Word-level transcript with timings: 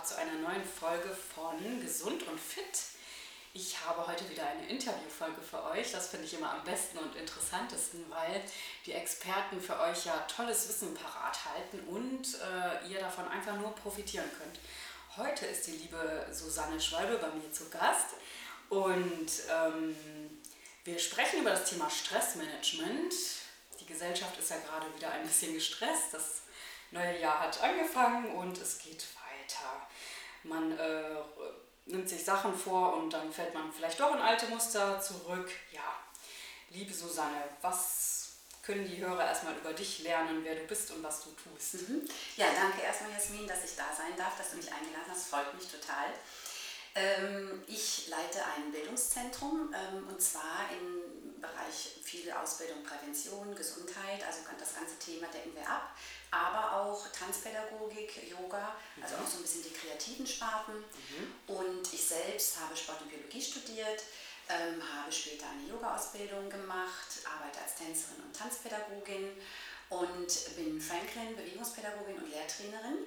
Tag 0.00 0.06
zu 0.06 0.16
einer 0.16 0.34
neuen 0.34 0.64
Folge 0.64 1.14
von 1.34 1.80
Gesund 1.82 2.26
und 2.26 2.40
Fit. 2.40 2.80
Ich 3.52 3.84
habe 3.84 4.06
heute 4.06 4.28
wieder 4.30 4.46
eine 4.46 4.66
Interviewfolge 4.68 5.42
für 5.42 5.62
euch. 5.64 5.92
Das 5.92 6.08
finde 6.08 6.24
ich 6.24 6.34
immer 6.34 6.54
am 6.54 6.64
besten 6.64 6.98
und 6.98 7.14
interessantesten, 7.16 8.04
weil 8.08 8.42
die 8.86 8.92
Experten 8.92 9.60
für 9.60 9.78
euch 9.78 10.06
ja 10.06 10.16
tolles 10.34 10.68
Wissen 10.68 10.94
parat 10.94 11.38
halten 11.44 11.80
und 11.88 12.22
äh, 12.34 12.88
ihr 12.88 13.00
davon 13.00 13.28
einfach 13.28 13.56
nur 13.56 13.74
profitieren 13.74 14.30
könnt. 14.38 14.58
Heute 15.16 15.44
ist 15.46 15.66
die 15.66 15.72
liebe 15.72 16.26
Susanne 16.32 16.80
Schwalbe 16.80 17.18
bei 17.18 17.30
mir 17.32 17.52
zu 17.52 17.68
Gast 17.68 18.14
und 18.70 19.28
ähm, 19.50 19.96
wir 20.84 20.98
sprechen 20.98 21.40
über 21.40 21.50
das 21.50 21.68
Thema 21.68 21.90
Stressmanagement. 21.90 23.12
Die 23.80 23.86
Gesellschaft 23.86 24.38
ist 24.38 24.50
ja 24.50 24.56
gerade 24.58 24.94
wieder 24.94 25.10
ein 25.10 25.26
bisschen 25.26 25.52
gestresst. 25.52 26.12
Das 26.12 26.42
neue 26.90 27.20
Jahr 27.20 27.40
hat 27.40 27.62
angefangen 27.62 28.34
und 28.36 28.58
es 28.58 28.78
geht 28.78 29.04
weiter. 29.50 29.88
Man 30.44 30.78
äh, 30.78 31.16
nimmt 31.86 32.08
sich 32.08 32.24
Sachen 32.24 32.54
vor 32.54 32.94
und 32.96 33.10
dann 33.10 33.32
fällt 33.32 33.54
man 33.54 33.72
vielleicht 33.72 34.00
doch 34.00 34.14
in 34.14 34.20
alte 34.20 34.46
Muster 34.46 35.00
zurück. 35.00 35.50
Ja, 35.72 35.94
liebe 36.70 36.92
Susanne, 36.92 37.44
was 37.60 38.20
können 38.62 38.86
die 38.86 38.98
Hörer 38.98 39.24
erstmal 39.24 39.56
über 39.56 39.72
dich 39.72 40.00
lernen, 40.00 40.44
wer 40.44 40.54
du 40.54 40.62
bist 40.66 40.90
und 40.92 41.02
was 41.02 41.24
du 41.24 41.30
tust? 41.30 41.88
Mhm. 41.88 42.08
Ja, 42.36 42.46
danke 42.54 42.82
erstmal, 42.82 43.12
Jasmin, 43.12 43.46
dass 43.46 43.64
ich 43.64 43.76
da 43.76 43.84
sein 43.96 44.16
darf, 44.16 44.36
dass 44.36 44.50
du 44.50 44.56
mich 44.56 44.72
eingeladen 44.72 45.10
hast. 45.10 45.28
Freut 45.28 45.52
mich 45.54 45.68
total. 45.68 46.06
Ähm, 46.94 47.62
ich 47.66 48.08
leite 48.08 48.44
ein 48.56 48.72
Bildungszentrum 48.72 49.72
ähm, 49.74 50.08
und 50.08 50.20
zwar 50.20 50.68
im 50.72 51.40
Bereich 51.40 52.00
viel 52.02 52.30
Ausbildung, 52.32 52.82
Prävention, 52.82 53.54
Gesundheit, 53.54 54.22
also 54.26 54.40
das 54.58 54.74
ganze 54.74 54.98
Thema 54.98 55.26
decken 55.28 55.54
wir 55.54 55.68
ab 55.68 55.94
aber 56.30 56.76
auch 56.76 57.06
Tanzpädagogik, 57.08 58.30
Yoga, 58.30 58.76
also 59.02 59.16
mhm. 59.16 59.22
auch 59.22 59.28
so 59.28 59.38
ein 59.38 59.42
bisschen 59.42 59.64
die 59.64 59.72
kreativen 59.72 60.26
Sparten. 60.26 60.76
Mhm. 60.78 61.54
Und 61.54 61.92
ich 61.92 62.04
selbst 62.04 62.58
habe 62.60 62.76
Sport 62.76 63.02
und 63.02 63.10
Biologie 63.10 63.42
studiert, 63.42 64.02
ähm, 64.48 64.80
habe 64.80 65.10
später 65.10 65.46
eine 65.50 65.68
Yoga-Ausbildung 65.68 66.48
gemacht, 66.48 67.22
arbeite 67.24 67.60
als 67.60 67.76
Tänzerin 67.76 68.22
und 68.22 68.36
Tanzpädagogin 68.36 69.30
und 69.90 70.56
bin 70.56 70.80
Franklin, 70.80 71.34
Bewegungspädagogin 71.34 72.16
und 72.16 72.30
Lehrtrainerin 72.30 73.06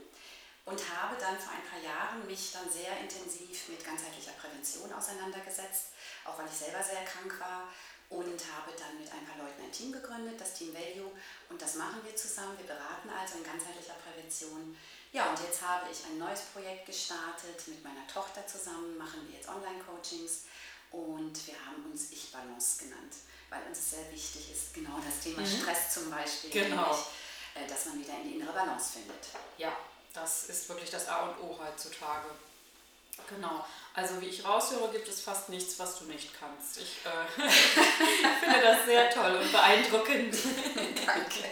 und 0.66 0.80
habe 0.80 1.16
dann 1.20 1.38
vor 1.38 1.52
ein 1.52 1.68
paar 1.68 1.80
Jahren 1.80 2.26
mich 2.26 2.52
dann 2.52 2.70
sehr 2.70 2.98
intensiv 3.00 3.68
mit 3.70 3.84
ganzheitlicher 3.84 4.32
Prävention 4.40 4.92
auseinandergesetzt, 4.94 5.92
auch 6.26 6.38
weil 6.38 6.48
ich 6.48 6.58
selber 6.58 6.82
sehr 6.82 7.04
krank 7.04 7.40
war 7.40 7.68
und 8.10 8.40
habe 8.54 8.72
dann 8.78 8.98
mit 8.98 9.12
ein 9.12 9.26
paar 9.26 9.44
Leuten 9.44 9.64
ein 9.64 9.72
Team 9.72 9.92
gegründet, 9.92 10.40
das 10.40 10.54
Team 10.54 10.74
Value. 10.74 11.12
Und 11.50 11.62
das 11.62 11.76
machen 11.76 12.00
wir 12.04 12.16
zusammen. 12.16 12.58
Wir 12.58 12.68
beraten 12.68 13.10
also 13.10 13.40
in 13.40 13.44
ganzheitlicher 13.44 13.96
Prävention. 14.00 14.78
Ja, 15.12 15.30
und 15.30 15.40
jetzt 15.42 15.62
habe 15.62 15.92
ich 15.92 16.06
ein 16.06 16.18
neues 16.18 16.42
Projekt 16.54 16.86
gestartet 16.86 17.68
mit 17.68 17.84
meiner 17.84 18.08
Tochter 18.08 18.46
zusammen, 18.48 18.98
machen 18.98 19.28
wir 19.28 19.38
jetzt 19.38 19.50
Online-Coachings 19.50 20.46
und 20.92 21.48
wir 21.48 21.54
haben 21.66 21.86
uns 21.92 22.12
Ich-Balance 22.12 22.84
genannt, 22.84 23.14
weil 23.50 23.62
uns 23.68 23.92
sehr 23.92 24.12
wichtig 24.12 24.52
ist, 24.52 24.74
genau 24.74 24.98
das 25.06 25.24
Thema 25.24 25.42
mhm. 25.42 25.62
Stress 25.62 25.94
zum 25.94 26.10
Beispiel, 26.10 26.50
genau. 26.50 26.82
nämlich, 26.82 27.06
äh, 27.54 27.68
dass 27.68 27.86
man 27.86 28.00
wieder 28.00 28.14
in 28.22 28.30
die 28.30 28.36
innere 28.38 28.54
Balance 28.54 28.94
findet. 28.94 29.22
Ja, 29.58 29.78
das 30.14 30.46
ist 30.46 30.70
wirklich 30.70 30.90
das 30.90 31.08
A 31.08 31.28
und 31.28 31.40
O 31.42 31.60
heutzutage. 31.60 32.30
Genau. 33.30 33.66
Also 33.94 34.20
wie 34.22 34.26
ich 34.26 34.44
raushöre, 34.44 34.92
gibt 34.92 35.08
es 35.08 35.22
fast 35.22 35.50
nichts, 35.50 35.78
was 35.78 36.00
du 36.00 36.06
nicht 36.06 36.32
kannst. 36.40 36.78
Ich 36.78 36.98
äh, 37.06 37.42
finde 38.40 38.62
das 38.62 38.86
sehr 38.86 39.10
toll 39.12 39.36
und 39.36 39.52
beeindruckend. 39.52 40.36
Danke. 41.06 41.44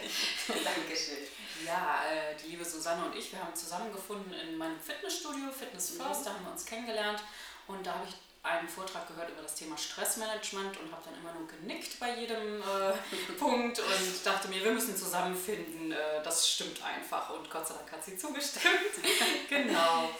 Dankeschön. 0.48 1.18
Ja, 1.64 2.02
äh, 2.10 2.34
die 2.42 2.50
liebe 2.50 2.64
Susanne 2.64 3.04
und 3.04 3.16
ich, 3.16 3.30
wir 3.30 3.38
haben 3.38 3.54
zusammengefunden 3.54 4.32
in 4.32 4.56
meinem 4.56 4.80
Fitnessstudio, 4.80 5.52
Fitness 5.52 5.90
First, 5.90 6.20
mhm. 6.20 6.24
da 6.24 6.34
haben 6.34 6.44
wir 6.44 6.52
uns 6.52 6.64
kennengelernt 6.64 7.22
und 7.68 7.86
da 7.86 7.94
habe 7.94 8.08
ich 8.08 8.16
einen 8.42 8.68
Vortrag 8.68 9.06
gehört 9.06 9.30
über 9.30 9.42
das 9.42 9.54
Thema 9.54 9.78
Stressmanagement 9.78 10.76
und 10.80 10.90
habe 10.90 11.02
dann 11.04 11.14
immer 11.14 11.32
nur 11.32 11.46
genickt 11.46 12.00
bei 12.00 12.18
jedem 12.18 12.60
äh, 12.60 13.32
Punkt 13.38 13.78
und 13.78 14.26
dachte 14.26 14.48
mir, 14.48 14.64
wir 14.64 14.72
müssen 14.72 14.96
zusammenfinden. 14.96 15.92
Äh, 15.92 16.22
das 16.24 16.48
stimmt 16.48 16.82
einfach 16.82 17.30
und 17.30 17.48
Gott 17.48 17.68
sei 17.68 17.74
Dank 17.74 17.92
hat 17.92 18.04
sie 18.04 18.16
zugestimmt. 18.16 18.66
genau. 19.48 20.10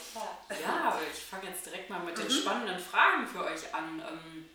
Ja, 0.51 1.01
ich 1.13 1.21
fange 1.21 1.49
jetzt 1.49 1.67
direkt 1.67 1.91
mal 1.91 2.01
mit 2.01 2.17
den 2.17 2.27
mhm. 2.27 2.31
spannenden 2.31 2.79
Fragen 2.79 3.27
für 3.27 3.45
euch 3.45 3.75
an. 3.75 4.01
Ähm, 4.01 4.49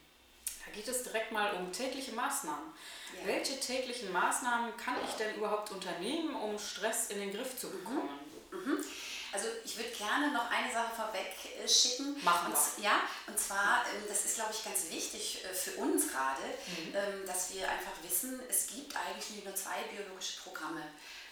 da 0.65 0.71
geht 0.71 0.87
es 0.87 1.03
direkt 1.03 1.33
mal 1.33 1.53
um 1.55 1.71
tägliche 1.71 2.13
Maßnahmen. 2.13 2.73
Ja. 3.19 3.27
Welche 3.27 3.59
täglichen 3.59 4.11
Maßnahmen 4.13 4.77
kann 4.77 4.95
ich 5.05 5.13
denn 5.15 5.35
überhaupt 5.35 5.71
unternehmen, 5.71 6.35
um 6.35 6.57
Stress 6.57 7.09
in 7.09 7.19
den 7.19 7.33
Griff 7.33 7.57
zu 7.57 7.69
bekommen? 7.69 8.09
Mhm. 8.51 8.73
Mhm. 8.73 8.85
Also 9.37 9.49
ich 9.63 9.77
würde 9.77 9.91
gerne 9.91 10.31
noch 10.31 10.49
eine 10.49 10.73
Sache 10.73 10.95
vorweg 10.95 11.37
äh, 11.61 11.67
schicken. 11.69 12.17
Machen 12.23 12.51
wir. 12.51 12.83
Ja, 12.85 13.01
und 13.27 13.37
zwar, 13.37 13.85
ähm, 13.93 14.01
das 14.07 14.25
ist 14.25 14.33
glaube 14.33 14.51
ich 14.51 14.63
ganz 14.65 14.89
wichtig 14.89 15.45
äh, 15.45 15.53
für 15.53 15.77
uns 15.77 16.07
gerade, 16.07 16.41
mhm. 16.41 16.95
Ähm, 16.95 17.27
dass 17.27 17.53
wir 17.53 17.69
einfach 17.69 17.93
wissen, 18.01 18.41
es 18.49 18.65
gibt 18.65 18.97
eigentlich 18.97 19.43
nur 19.43 19.53
zwei 19.53 19.83
biologische 19.93 20.41
Programme. 20.41 20.81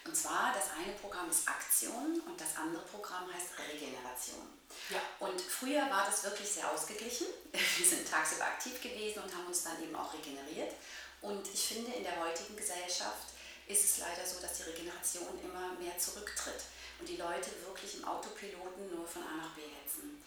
Und 0.05 0.15
zwar 0.15 0.53
das 0.53 0.69
eine 0.77 0.93
Programm 1.01 1.31
ist 1.31 1.47
Aktion 1.47 2.21
und 2.27 2.39
das 2.39 2.55
andere 2.57 2.83
Programm 2.83 3.25
heißt 3.33 3.57
Regeneration. 3.57 4.53
Ja. 4.91 5.01
Und 5.17 5.41
früher 5.41 5.89
war 5.89 6.05
das 6.05 6.23
wirklich 6.23 6.47
sehr 6.47 6.71
ausgeglichen. 6.71 7.25
Wir 7.77 7.87
sind 7.87 8.07
tagsüber 8.07 8.45
aktiv 8.45 8.79
gewesen 8.83 9.23
und 9.23 9.33
haben 9.33 9.47
uns 9.47 9.63
dann 9.63 9.81
eben 9.81 9.95
auch 9.95 10.13
regeneriert. 10.13 10.75
Und 11.21 11.47
ich 11.51 11.69
finde, 11.69 11.91
in 11.91 12.03
der 12.03 12.19
heutigen 12.19 12.55
Gesellschaft 12.55 13.33
ist 13.65 13.83
es 13.83 13.97
leider 13.97 14.23
so, 14.27 14.39
dass 14.39 14.57
die 14.57 14.69
Regeneration 14.69 15.41
immer 15.41 15.73
mehr 15.81 15.97
zurücktritt 15.97 16.61
und 16.99 17.07
die 17.07 17.17
Leute 17.17 17.51
wirklich 17.65 17.97
im 17.99 18.05
Autopiloten 18.05 18.95
nur 18.95 19.05
von 19.07 19.21
A 19.23 19.35
nach 19.37 19.55
B 19.55 19.61
hetzen. 19.61 20.23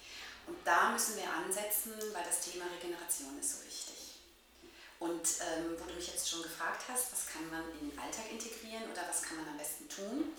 Und 0.46 0.56
da 0.64 0.90
müssen 0.90 1.16
wir 1.16 1.30
ansetzen, 1.30 1.92
weil 2.12 2.24
das 2.24 2.40
Thema 2.40 2.64
Regeneration 2.76 3.38
ist 3.38 3.58
so 3.58 3.66
wichtig. 3.66 3.98
Und 4.98 5.28
ähm, 5.40 5.76
wo 5.78 5.84
du 5.84 5.94
mich 5.94 6.08
jetzt 6.08 6.28
schon 6.28 6.42
gefragt 6.42 6.82
hast, 6.88 7.12
was 7.12 7.26
kann 7.26 7.48
man 7.50 7.62
in 7.80 7.90
den 7.90 7.98
Alltag 7.98 8.30
integrieren 8.30 8.90
oder 8.90 9.02
was 9.08 9.22
kann 9.22 9.36
man 9.36 9.48
am 9.48 9.58
besten 9.58 9.88
tun? 9.88 10.34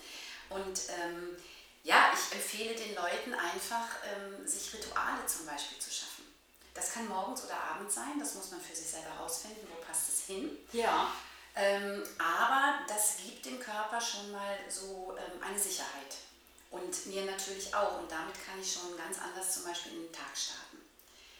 Und 0.49 0.81
ähm, 0.89 1.37
ja, 1.83 2.11
ich 2.13 2.35
empfehle 2.35 2.75
den 2.75 2.95
Leuten 2.95 3.33
einfach, 3.33 3.87
ähm, 4.03 4.45
sich 4.45 4.73
Rituale 4.73 5.25
zum 5.25 5.45
Beispiel 5.45 5.79
zu 5.79 5.91
schaffen. 5.91 6.25
Das 6.73 6.93
kann 6.93 7.07
morgens 7.07 7.45
oder 7.45 7.55
abends 7.55 7.95
sein, 7.95 8.19
das 8.19 8.35
muss 8.35 8.51
man 8.51 8.59
für 8.59 8.75
sich 8.75 8.87
selber 8.87 9.13
herausfinden, 9.15 9.67
wo 9.69 9.81
passt 9.85 10.09
es 10.09 10.25
hin. 10.25 10.57
Ja. 10.73 11.13
Ähm, 11.59 12.03
aber 12.17 12.79
das 12.87 13.17
gibt 13.17 13.45
dem 13.45 13.59
Körper 13.59 13.99
schon 13.99 14.31
mal 14.31 14.57
so 14.69 15.13
ähm, 15.17 15.43
eine 15.43 15.59
Sicherheit. 15.59 16.15
Und 16.71 17.05
mir 17.07 17.25
natürlich 17.25 17.73
auch. 17.75 17.99
Und 17.99 18.09
damit 18.09 18.35
kann 18.45 18.61
ich 18.61 18.71
schon 18.71 18.95
ganz 18.97 19.19
anders 19.19 19.55
zum 19.55 19.65
Beispiel 19.65 19.93
in 19.93 20.03
den 20.03 20.13
Tag 20.13 20.35
starten. 20.35 20.77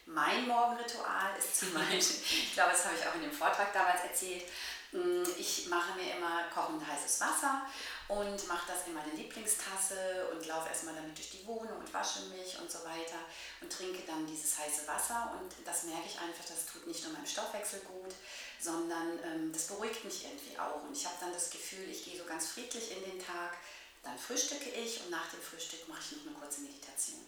Mein 0.07 0.47
Morgenritual 0.47 1.38
ist 1.38 1.59
zum 1.59 1.74
Beispiel, 1.74 2.00
ich 2.00 2.53
glaube, 2.53 2.72
das 2.72 2.84
habe 2.85 2.96
ich 3.00 3.07
auch 3.07 3.16
in 3.16 3.22
dem 3.22 3.31
Vortrag 3.31 3.72
damals 3.72 4.03
erzählt, 4.03 4.44
mm, 4.91 5.24
ich 5.38 5.68
mache 5.69 5.94
mir 5.94 6.18
immer 6.18 6.44
kochend 6.53 6.86
heißes 6.86 7.22
Wasser 7.22 7.62
und 8.09 8.47
mache 8.47 8.66
das 8.68 8.88
in 8.88 8.96
meine 8.96 9.12
Lieblingstasse 9.12 10.30
und 10.31 10.46
laufe 10.47 10.68
erstmal 10.68 10.96
damit 10.96 11.16
durch 11.16 11.30
die 11.30 11.46
Wohnung 11.46 11.78
und 11.78 11.94
wasche 11.94 12.22
mich 12.34 12.59
und 12.59 12.69
so 12.69 12.80
weiter 12.80 13.22
und 13.62 13.72
trinke 13.72 14.01
dann 14.07 14.25
dieses 14.25 14.57
heiße 14.57 14.88
Wasser 14.88 15.31
und 15.40 15.53
das 15.63 15.84
merke 15.84 16.07
ich 16.07 16.19
einfach, 16.19 16.44
das 16.44 16.66
tut 16.66 16.88
nicht 16.88 17.03
nur 17.03 17.13
meinem 17.13 17.28
Stoffwechsel 17.28 17.81
gut, 17.81 18.16
sondern 18.59 19.20
ähm, 19.24 19.52
das 19.53 19.68
beruhigt 19.68 20.03
mich 20.03 20.25
irgendwie 20.25 20.58
auch 20.58 20.84
und 20.84 20.96
ich 20.96 21.06
habe 21.06 21.16
dann 21.20 21.34
das 21.34 21.50
Gefühl, 21.50 21.90
ich 21.90 22.03
gehe 22.03 22.18
so 22.18 22.25
ganz 22.25 22.47
friedlich 22.47 22.92
in 22.92 23.03
den 23.03 23.20
Tag, 23.20 23.58
dann 24.03 24.18
frühstücke 24.18 24.70
ich 24.70 25.02
und 25.02 25.12
nach 25.12 25.30
dem 25.31 25.42
Frühstück 25.42 25.88
mache 25.88 26.00
ich 26.02 26.18
noch 26.18 26.28
eine 26.28 26.40
kurze 26.40 26.62
Meditation. 26.62 27.25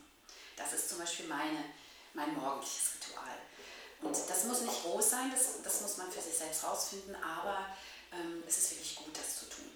Das 0.56 0.74
ist 0.74 0.90
zum 0.90 1.00
Beispiel 1.00 1.28
meine, 1.28 1.64
mein 2.14 2.34
morgendliches 2.36 2.96
Ritual. 2.96 3.38
Und 4.02 4.18
das 4.30 4.44
muss 4.46 4.62
nicht 4.62 4.84
groß 4.84 5.10
sein, 5.10 5.32
das, 5.32 5.62
das 5.64 5.82
muss 5.82 5.98
man 5.98 6.12
für 6.12 6.22
sich 6.22 6.34
selbst 6.34 6.64
rausfinden, 6.64 7.16
aber 7.16 7.68
ähm, 8.12 8.44
es 8.48 8.58
ist 8.58 8.72
wirklich 8.72 8.96
gut, 8.96 9.16
das 9.16 9.40
zu 9.40 9.46
tun. 9.46 9.70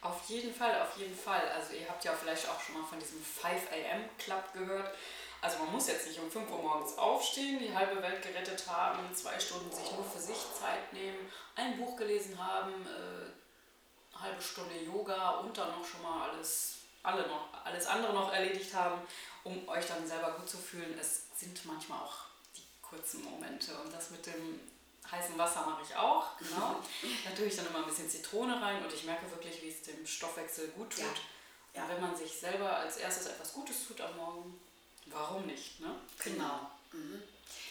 Auf 0.00 0.28
jeden 0.28 0.54
Fall, 0.54 0.80
auf 0.82 0.96
jeden 0.96 1.16
Fall. 1.16 1.48
Also 1.50 1.74
ihr 1.74 1.88
habt 1.88 2.04
ja 2.04 2.14
vielleicht 2.14 2.48
auch 2.48 2.60
schon 2.60 2.80
mal 2.80 2.86
von 2.86 3.00
diesem 3.00 3.22
5 3.22 3.62
am 3.92 4.16
Club 4.16 4.52
gehört. 4.52 4.94
Also 5.40 5.58
man 5.58 5.72
muss 5.72 5.86
jetzt 5.86 6.08
nicht 6.08 6.18
um 6.18 6.30
5 6.30 6.50
Uhr 6.50 6.62
morgens 6.62 6.98
aufstehen, 6.98 7.58
die 7.60 7.74
halbe 7.74 8.02
Welt 8.02 8.22
gerettet 8.22 8.66
haben, 8.66 9.14
zwei 9.14 9.38
Stunden 9.38 9.70
sich 9.70 9.92
nur 9.92 10.04
für 10.04 10.18
sich 10.18 10.38
Zeit 10.58 10.92
nehmen, 10.92 11.30
ein 11.54 11.76
Buch 11.76 11.96
gelesen 11.96 12.36
haben, 12.44 12.72
äh, 12.86 14.18
halbe 14.20 14.42
Stunde 14.42 14.76
Yoga 14.76 15.38
und 15.38 15.56
dann 15.56 15.70
noch 15.70 15.84
schon 15.84 16.02
mal 16.02 16.28
alles, 16.28 16.78
alle 17.04 17.26
noch, 17.28 17.48
alles 17.64 17.86
andere 17.86 18.12
noch 18.12 18.32
erledigt 18.32 18.74
haben, 18.74 19.00
um 19.44 19.68
euch 19.68 19.86
dann 19.86 20.06
selber 20.06 20.32
gut 20.32 20.48
zu 20.48 20.58
fühlen. 20.58 20.98
Es 20.98 21.26
sind 21.36 21.64
manchmal 21.64 22.00
auch 22.00 22.16
die 22.56 22.64
kurzen 22.82 23.22
Momente 23.22 23.78
und 23.78 23.92
das 23.92 24.10
mit 24.10 24.26
dem 24.26 24.60
heißen 25.10 25.38
Wasser 25.38 25.64
mache 25.64 25.82
ich 25.88 25.96
auch, 25.96 26.36
genau. 26.36 26.76
da 27.24 27.30
tue 27.34 27.46
ich 27.46 27.56
dann 27.56 27.66
immer 27.68 27.78
ein 27.78 27.86
bisschen 27.86 28.10
Zitrone 28.10 28.60
rein 28.60 28.84
und 28.84 28.92
ich 28.92 29.04
merke 29.04 29.30
wirklich, 29.30 29.62
wie 29.62 29.68
es 29.68 29.82
dem 29.82 30.06
Stoffwechsel 30.06 30.68
gut 30.68 30.90
tut. 30.90 31.00
Ja. 31.74 31.82
Ja. 31.82 31.88
wenn 31.88 32.00
man 32.00 32.16
sich 32.16 32.32
selber 32.32 32.76
als 32.76 32.96
erstes 32.96 33.26
etwas 33.26 33.52
Gutes 33.52 33.86
tut 33.86 34.00
am 34.00 34.16
Morgen, 34.16 34.60
warum 35.10 35.46
nicht? 35.46 35.80
Ne? 35.80 35.94
Genau. 36.22 36.70
Mhm. 36.92 37.22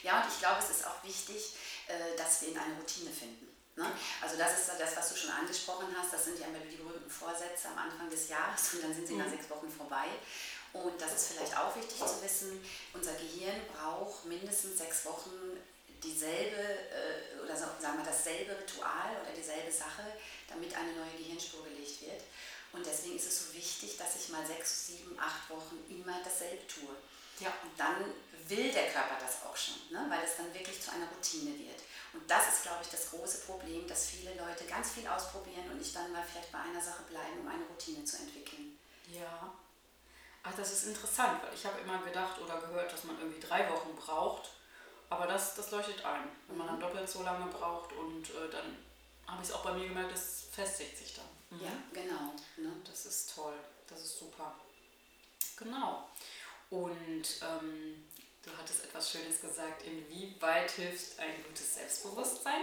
Ja, 0.04 0.22
und 0.22 0.32
ich 0.32 0.40
glaube, 0.40 0.62
es 0.64 0.70
ist 0.70 0.86
auch 0.86 1.04
wichtig, 1.04 1.54
äh, 1.88 2.16
dass 2.18 2.42
wir 2.42 2.50
in 2.50 2.58
eine 2.58 2.76
Routine 2.76 3.10
finden. 3.10 3.48
Ne? 3.76 3.86
Also 4.22 4.38
das 4.38 4.60
ist 4.60 4.70
das, 4.80 4.96
was 4.96 5.10
du 5.10 5.16
schon 5.16 5.30
angesprochen 5.30 5.88
hast, 5.98 6.12
das 6.14 6.26
sind 6.26 6.40
ja 6.40 6.48
immer 6.48 6.60
die 6.60 6.78
berühmten 6.78 7.10
Vorsätze 7.10 7.70
am 7.70 7.78
Anfang 7.78 8.10
des 8.10 8.30
Jahres 8.30 8.74
und 8.74 8.84
dann 8.84 8.94
sind 8.94 9.08
sie 9.08 9.14
mhm. 9.14 9.20
nach 9.20 9.30
sechs 9.30 9.50
Wochen 9.50 9.70
vorbei. 9.70 10.08
Und 10.74 11.00
das 11.02 11.14
ist 11.14 11.34
vielleicht 11.34 11.58
auch 11.58 11.76
wichtig 11.76 11.98
zu 11.98 12.22
wissen, 12.22 12.64
unser 12.94 13.14
Gehirn 13.14 13.56
braucht 13.74 14.26
mindestens 14.26 14.78
sechs 14.78 15.06
Wochen 15.06 15.32
dieselbe 16.04 16.58
äh, 16.58 17.40
oder 17.44 17.56
sagen 17.56 17.98
wir 17.98 18.06
dasselbe 18.06 18.58
Ritual 18.58 19.22
oder 19.22 19.32
dieselbe 19.32 19.72
Sache, 19.72 20.04
damit 20.48 20.76
eine 20.76 20.94
neue 20.94 21.18
Gehirnspur 21.18 21.64
gelegt 21.64 22.02
wird. 22.02 22.22
Und 22.74 22.86
deswegen 22.86 23.16
ist 23.16 23.28
es 23.28 23.48
so 23.48 23.54
wichtig, 23.54 23.98
dass 23.98 24.16
ich 24.16 24.30
mal 24.30 24.46
sechs, 24.46 24.88
sieben, 24.88 25.18
acht 25.20 25.50
Wochen 25.50 25.78
immer 25.90 26.20
dasselbe 26.24 26.68
tue. 26.68 26.96
Ja. 27.40 27.50
Und 27.64 27.78
dann 27.78 27.96
will 28.48 28.72
der 28.72 28.90
Körper 28.92 29.18
das 29.20 29.44
auch 29.46 29.56
schon, 29.56 29.76
ne? 29.92 30.06
weil 30.10 30.24
es 30.24 30.38
dann 30.38 30.54
wirklich 30.54 30.82
zu 30.82 30.92
einer 30.92 31.08
Routine 31.08 31.58
wird. 31.58 31.82
Und 32.14 32.30
das 32.30 32.48
ist, 32.48 32.64
glaube 32.64 32.80
ich, 32.82 32.90
das 32.90 33.12
große 33.12 33.46
Problem, 33.46 33.88
dass 33.88 34.08
viele 34.08 34.34
Leute 34.36 34.66
ganz 34.66 34.92
viel 34.92 35.08
ausprobieren 35.08 35.70
und 35.70 35.78
nicht 35.78 35.96
dann 35.96 36.12
mal 36.12 36.24
vielleicht 36.24 36.52
bei 36.52 36.60
einer 36.60 36.82
Sache 36.82 37.04
bleiben, 37.10 37.42
um 37.42 37.48
eine 37.48 37.64
Routine 37.66 38.04
zu 38.06 38.18
entwickeln. 38.18 38.80
Ja. 39.12 39.54
Ach, 40.44 40.54
das 40.56 40.72
ist 40.72 40.88
interessant, 40.88 41.44
weil 41.44 41.54
ich 41.54 41.66
habe 41.66 41.80
immer 41.82 42.02
gedacht 42.04 42.40
oder 42.42 42.60
gehört, 42.62 42.92
dass 42.92 43.04
man 43.04 43.20
irgendwie 43.20 43.40
drei 43.40 43.70
Wochen 43.70 43.96
braucht. 43.96 44.50
Aber 45.10 45.28
das, 45.28 45.56
das 45.56 45.72
leuchtet 45.72 46.04
ein, 46.04 46.24
wenn 46.48 46.58
man 46.58 46.68
dann 46.68 46.78
mhm. 46.78 46.82
doppelt 46.82 47.10
so 47.10 47.24
lange 47.24 47.46
braucht 47.48 47.94
und 47.94 48.30
äh, 48.30 48.50
dann 48.52 48.78
habe 49.26 49.42
ich 49.42 49.50
es 49.50 49.54
auch 49.54 49.64
bei 49.64 49.74
mir 49.74 49.88
gemerkt, 49.88 50.12
das 50.12 50.46
festigt 50.52 50.98
sich 50.98 51.14
dann. 51.14 51.58
Mhm. 51.58 51.66
Ja, 51.66 51.72
genau. 51.94 52.34
Ne? 52.58 52.74
Das 52.86 53.06
ist 53.06 53.34
toll, 53.34 53.54
das 53.88 54.02
ist 54.02 54.20
super. 54.20 54.56
Genau. 55.58 56.10
Und 56.70 57.26
ähm, 57.42 58.08
Du 58.48 58.58
hattest 58.58 58.86
etwas 58.86 59.12
Schönes 59.12 59.42
gesagt. 59.42 59.84
Inwieweit 59.84 60.72
hilft 60.72 61.20
ein 61.20 61.44
gutes 61.44 61.76
Selbstbewusstsein? 61.76 62.62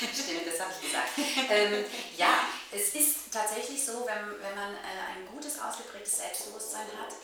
Stimmt, 0.00 0.46
das 0.50 0.60
habe 0.60 0.72
ich 0.74 0.90
gesagt. 0.90 1.12
ähm, 1.48 1.84
ja, 2.16 2.40
es 2.72 2.92
ist 2.92 3.32
tatsächlich 3.32 3.84
so, 3.84 4.04
wenn, 4.04 4.42
wenn 4.42 4.54
man 4.56 4.74
äh, 4.74 5.14
ein 5.14 5.26
gutes, 5.30 5.60
ausgeprägtes 5.60 6.18
Selbstbewusstsein 6.18 6.88
hat, 6.98 7.14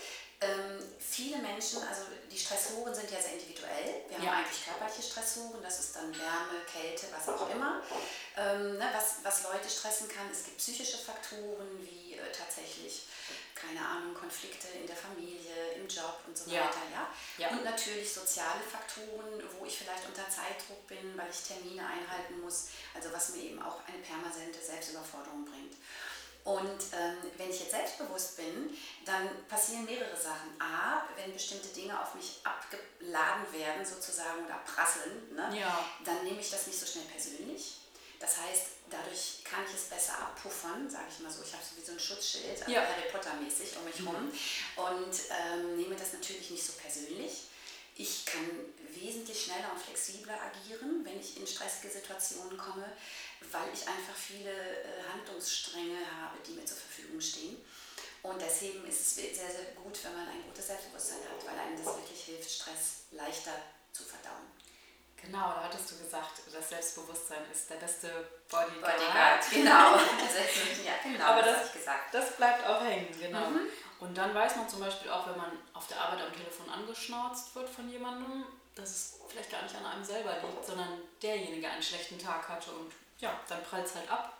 ähm, 0.43 0.79
viele 0.99 1.39
Menschen, 1.39 1.83
also 1.83 2.03
die 2.31 2.39
Stressoren 2.39 2.95
sind 2.95 3.11
ja 3.11 3.21
sehr 3.21 3.35
individuell. 3.35 4.07
Wir 4.09 4.19
haben 4.19 4.25
ja. 4.27 4.33
eigentlich 4.39 4.65
körperliche 4.65 5.03
Stressoren, 5.03 5.61
das 5.63 5.81
ist 5.81 5.97
dann 5.97 6.17
Wärme, 6.17 6.63
Kälte, 6.71 7.07
was 7.11 7.29
auch 7.29 7.51
immer. 7.51 7.83
Ähm, 8.37 8.79
ne, 8.79 8.91
was, 8.95 9.25
was 9.25 9.43
Leute 9.43 9.69
stressen 9.69 10.09
kann, 10.09 10.31
es 10.31 10.45
gibt 10.45 10.59
psychische 10.59 10.99
Faktoren 10.99 11.67
wie 11.83 12.15
äh, 12.15 12.31
tatsächlich 12.31 13.07
keine 13.63 13.87
Ahnung, 13.87 14.15
Konflikte 14.15 14.69
in 14.69 14.87
der 14.87 14.97
Familie, 14.97 15.79
im 15.79 15.87
Job 15.87 16.19
und 16.27 16.37
so 16.37 16.51
ja. 16.51 16.67
weiter. 16.67 16.83
Ja? 16.91 17.09
ja? 17.39 17.49
Und 17.51 17.65
natürlich 17.65 18.13
soziale 18.13 18.61
Faktoren, 18.61 19.41
wo 19.59 19.65
ich 19.65 19.79
vielleicht 19.79 20.07
unter 20.07 20.29
Zeitdruck 20.29 20.87
bin, 20.89 21.17
weil 21.17 21.31
ich 21.31 21.43
Termine 21.43 21.87
einhalten 21.87 22.41
muss, 22.41 22.69
also 22.95 23.13
was 23.13 23.31
mir 23.31 23.43
eben 23.43 23.63
auch 23.63 23.79
eine 23.87 23.99
permanente 23.99 24.61
Selbstüberforderung 24.61 25.45
bringt. 25.45 25.77
Und 26.45 26.83
ähm, 26.93 27.31
wenn 27.39 27.51
ich 27.51 27.61
jetzt 27.61 27.71
selbstbewusst 27.71 28.37
bin, 28.37 28.77
dann 29.05 29.29
passieren 29.47 29.85
mehrere 29.85 30.17
Sachen. 30.17 30.51
A, 30.59 31.07
wenn 31.15 31.33
bestimmte 31.33 31.69
Dinge 31.69 32.01
auf 32.01 32.17
mich 32.17 32.41
abgeladen 32.43 33.53
werden, 33.53 33.87
sozusagen, 33.87 34.45
oder 34.45 34.59
prasseln, 34.67 35.35
ne, 35.37 35.61
ja. 35.61 35.85
dann 36.05 36.25
nehme 36.25 36.41
ich 36.41 36.51
das 36.51 36.67
nicht 36.67 36.81
so 36.81 36.87
schnell 36.87 37.05
persönlich. 37.05 37.77
Das 38.23 38.39
heißt, 38.39 38.87
dadurch 38.89 39.43
kann 39.43 39.65
ich 39.67 39.75
es 39.75 39.91
besser 39.91 40.17
abpuffern, 40.17 40.89
sage 40.89 41.07
ich 41.11 41.19
mal 41.19 41.31
so. 41.33 41.43
Ich 41.43 41.53
habe 41.53 41.65
so 41.65 41.77
wie 41.77 41.85
so 41.85 41.91
ein 41.91 41.99
Schutzschild, 41.99 42.63
also 42.63 42.71
ja. 42.71 42.87
Harry 42.87 43.11
Potter-mäßig 43.11 43.77
um 43.77 43.85
mich 43.85 43.99
herum 43.99 44.31
mhm. 44.31 44.79
und 44.79 45.15
ähm, 45.27 45.77
nehme 45.77 45.97
das 45.97 46.13
natürlich 46.13 46.49
nicht 46.51 46.63
so 46.65 46.75
persönlich. 46.75 47.51
Ich 47.97 48.25
kann 48.25 48.47
wesentlich 48.95 49.43
schneller 49.43 49.73
und 49.73 49.83
flexibler 49.83 50.39
agieren, 50.41 51.05
wenn 51.05 51.19
ich 51.19 51.37
in 51.37 51.47
stressige 51.47 51.93
Situationen 51.93 52.57
komme, 52.57 52.87
weil 53.51 53.69
ich 53.75 53.87
einfach 53.89 54.15
viele 54.15 54.55
äh, 54.55 55.03
Handlungsstränge 55.13 55.99
habe, 56.23 56.39
die 56.47 56.53
mir 56.53 56.65
zur 56.65 56.79
Verfügung 56.79 57.21
stehen. 57.21 57.59
Und 58.23 58.41
deswegen 58.41 58.87
ist 58.87 59.01
es 59.01 59.15
sehr, 59.17 59.35
sehr 59.35 59.75
gut, 59.75 59.99
wenn 60.05 60.15
man 60.15 60.29
ein 60.29 60.45
gutes 60.47 60.69
Selbstbewusstsein 60.69 61.19
hat, 61.27 61.45
weil 61.45 61.59
einem 61.59 61.77
das 61.77 61.97
wirklich 61.97 62.23
hilft, 62.23 62.49
Stress 62.49 63.11
leichter 63.11 63.59
zu 63.93 64.05
verdauen. 64.05 64.47
Genau, 65.23 65.53
da 65.53 65.63
hattest 65.65 65.93
du 65.93 65.99
gesagt, 65.99 66.43
das 66.53 66.69
Selbstbewusstsein 66.69 67.39
ist 67.51 67.71
der 67.71 67.77
beste 67.77 68.09
Bodyguard. 68.51 68.97
Bodyguard, 68.99 69.45
genau. 69.51 69.97
ja, 70.85 70.95
genau 71.03 71.25
Aber 71.25 71.43
das, 71.43 71.63
das, 71.63 71.73
gesagt. 71.73 72.13
das 72.13 72.37
bleibt 72.37 72.67
auch 72.67 72.83
hängen, 72.83 73.09
genau. 73.19 73.51
Mhm. 73.51 73.69
Und 74.01 74.19
dann 74.19 74.35
weiß 74.35 74.57
man 74.57 74.69
zum 74.69 74.81
Beispiel 74.81 75.11
auch, 75.11 75.29
wenn 75.29 75.37
man 75.37 75.53
auf 75.75 75.87
der 75.87 76.01
Arbeit 76.01 76.27
am 76.27 76.33
Telefon 76.33 76.69
angeschnauzt 76.69 77.55
wird 77.55 77.71
von 77.71 77.89
jemandem, 77.89 78.45
dass 78.75 78.91
es 78.91 79.21
vielleicht 79.29 79.51
gar 79.51 79.63
nicht 79.63 79.77
an 79.77 79.87
einem 79.87 80.05
selber 80.05 80.35
liegt, 80.43 80.67
sondern 80.67 81.01
derjenige 81.23 81.69
einen 81.69 81.83
schlechten 81.83 82.19
Tag 82.19 82.49
hatte 82.49 82.73
und 82.73 82.93
ja, 83.19 83.39
dann 83.49 83.63
prallt 83.63 83.87
es 83.87 83.95
halt 83.95 84.11
ab. 84.11 84.37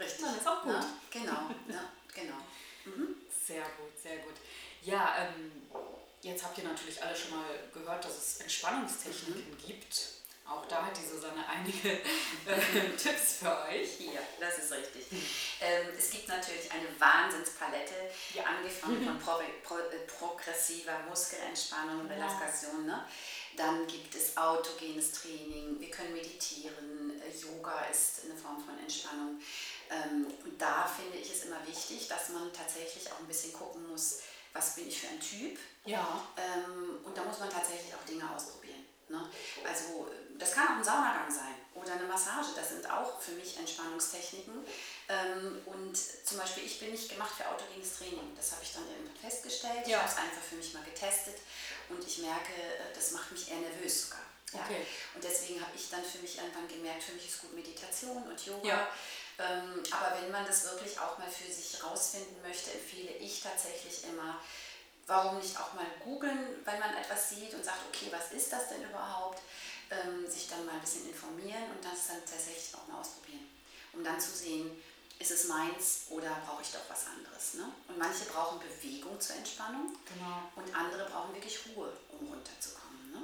Richtig. 0.00 0.24
Dann 0.24 0.36
ist 0.36 0.48
auch 0.48 0.62
gut. 0.62 0.72
Ja, 0.72 0.86
genau, 1.10 1.50
ja, 1.68 1.84
genau. 2.12 2.36
Mhm. 2.86 3.16
Sehr 3.44 3.62
gut, 3.62 3.98
sehr 4.00 4.18
gut. 4.18 4.34
Ja, 4.82 5.16
ähm, 5.18 5.50
habt 6.46 6.58
ihr 6.58 6.64
natürlich 6.64 7.02
alle 7.02 7.16
schon 7.16 7.30
mal 7.30 7.44
gehört, 7.74 8.04
dass 8.04 8.16
es 8.16 8.40
Entspannungstechniken 8.40 9.50
mhm. 9.50 9.66
gibt. 9.66 10.16
Auch 10.48 10.64
da 10.66 10.86
hat 10.86 10.96
die 10.96 11.04
Susanne 11.04 11.44
einige 11.48 11.90
äh, 11.90 12.90
Tipps 12.96 13.38
für 13.40 13.50
euch. 13.66 13.98
Ja, 13.98 14.20
das 14.38 14.58
ist 14.58 14.72
richtig. 14.72 15.06
Ähm, 15.60 15.88
es 15.98 16.10
gibt 16.10 16.28
natürlich 16.28 16.70
eine 16.70 16.86
Wahnsinnspalette, 17.00 17.94
ja. 18.32 18.44
angefangen 18.44 19.04
von 19.04 19.18
pro, 19.24 19.42
pro, 19.64 19.78
äh, 19.78 19.98
progressiver 20.06 21.00
Muskelentspannung, 21.08 22.06
Relaxation. 22.06 22.86
Ne? 22.86 23.04
Dann 23.56 23.88
gibt 23.88 24.14
es 24.14 24.36
autogenes 24.36 25.12
Training, 25.12 25.80
wir 25.80 25.90
können 25.90 26.12
meditieren, 26.12 27.20
äh, 27.20 27.36
Yoga 27.36 27.86
ist 27.90 28.24
eine 28.24 28.36
Form 28.36 28.62
von 28.64 28.78
Entspannung. 28.78 29.40
Ähm, 29.90 30.28
und 30.44 30.62
da 30.62 30.86
finde 30.86 31.18
ich 31.18 31.28
es 31.28 31.46
immer 31.46 31.66
wichtig, 31.66 32.06
dass 32.06 32.28
man 32.28 32.52
tatsächlich 32.52 33.10
auch 33.10 33.18
ein 33.18 33.26
bisschen 33.26 33.52
gucken 33.52 33.88
muss, 33.88 34.20
was 34.52 34.76
bin 34.76 34.86
ich 34.86 35.00
für 35.00 35.08
ein 35.08 35.20
Typ. 35.20 35.58
Ja. 35.86 36.20
Ähm, 36.36 36.98
und 37.04 37.16
da 37.16 37.22
muss 37.24 37.38
man 37.38 37.50
tatsächlich 37.50 37.94
auch 37.94 38.04
Dinge 38.04 38.28
ausprobieren. 38.34 38.84
Ne? 39.08 39.28
Also 39.64 40.08
das 40.38 40.52
kann 40.52 40.66
auch 40.68 40.76
ein 40.78 40.84
Saunagang 40.84 41.30
sein 41.30 41.54
oder 41.74 41.92
eine 41.92 42.04
Massage. 42.04 42.48
Das 42.54 42.70
sind 42.70 42.88
auch 42.90 43.20
für 43.20 43.32
mich 43.32 43.56
Entspannungstechniken. 43.56 44.66
Ähm, 45.08 45.62
und 45.66 45.96
zum 45.96 46.38
Beispiel, 46.38 46.64
ich 46.64 46.80
bin 46.80 46.90
nicht 46.90 47.08
gemacht 47.08 47.32
für 47.36 47.48
autogenes 47.48 47.98
Training. 47.98 48.34
Das 48.36 48.52
habe 48.52 48.62
ich 48.62 48.72
dann 48.72 48.88
irgendwann 48.88 49.16
festgestellt. 49.16 49.86
Ja. 49.86 49.88
Ich 49.88 49.96
habe 49.96 50.08
es 50.10 50.18
einfach 50.18 50.42
für 50.42 50.56
mich 50.56 50.74
mal 50.74 50.84
getestet 50.84 51.36
und 51.88 52.04
ich 52.04 52.18
merke, 52.18 52.52
äh, 52.52 52.94
das 52.94 53.12
macht 53.12 53.30
mich 53.32 53.50
eher 53.50 53.58
nervös 53.58 54.08
sogar. 54.08 54.26
Ja? 54.52 54.60
Okay. 54.64 54.86
Und 55.14 55.22
deswegen 55.22 55.60
habe 55.60 55.72
ich 55.74 55.88
dann 55.90 56.04
für 56.04 56.18
mich 56.18 56.38
irgendwann 56.38 56.68
gemerkt, 56.68 57.04
für 57.04 57.12
mich 57.12 57.28
ist 57.28 57.40
gut 57.40 57.54
Meditation 57.54 58.22
und 58.22 58.46
Yoga. 58.46 58.68
Ja. 58.68 58.88
Ähm, 59.38 59.82
aber 59.90 60.20
wenn 60.20 60.30
man 60.30 60.46
das 60.46 60.64
wirklich 60.64 60.98
auch 60.98 61.18
mal 61.18 61.28
für 61.28 61.50
sich 61.50 61.82
rausfinden 61.82 62.40
möchte, 62.42 62.72
empfehle 62.72 63.12
ich 63.20 63.42
tatsächlich 63.42 64.04
immer, 64.04 64.40
warum 65.06 65.38
nicht 65.38 65.56
auch 65.58 65.72
mal 65.74 65.86
googeln, 66.02 66.60
wenn 66.64 66.80
man 66.80 66.96
etwas 66.96 67.30
sieht 67.30 67.54
und 67.54 67.64
sagt, 67.64 67.78
okay, 67.88 68.08
was 68.10 68.32
ist 68.32 68.52
das 68.52 68.68
denn 68.68 68.82
überhaupt? 68.82 69.40
Ähm, 69.90 70.28
sich 70.28 70.48
dann 70.48 70.66
mal 70.66 70.74
ein 70.74 70.80
bisschen 70.80 71.08
informieren 71.08 71.70
und 71.70 71.84
das 71.84 72.08
dann 72.08 72.18
tatsächlich 72.20 72.74
auch 72.74 72.88
mal 72.88 73.00
ausprobieren, 73.00 73.46
um 73.92 74.02
dann 74.02 74.20
zu 74.20 74.32
sehen, 74.32 74.82
ist 75.18 75.30
es 75.30 75.48
meins 75.48 76.06
oder 76.10 76.28
brauche 76.44 76.62
ich 76.62 76.72
doch 76.72 76.82
was 76.88 77.06
anderes. 77.06 77.54
Ne? 77.54 77.64
Und 77.88 77.98
manche 77.98 78.24
brauchen 78.24 78.58
Bewegung 78.58 79.18
zur 79.20 79.36
Entspannung 79.36 79.94
genau. 80.04 80.42
und 80.56 80.74
andere 80.74 81.08
brauchen 81.08 81.34
wirklich 81.34 81.58
Ruhe, 81.68 81.92
um 82.10 82.26
runterzukommen. 82.26 83.12
Ne? 83.12 83.22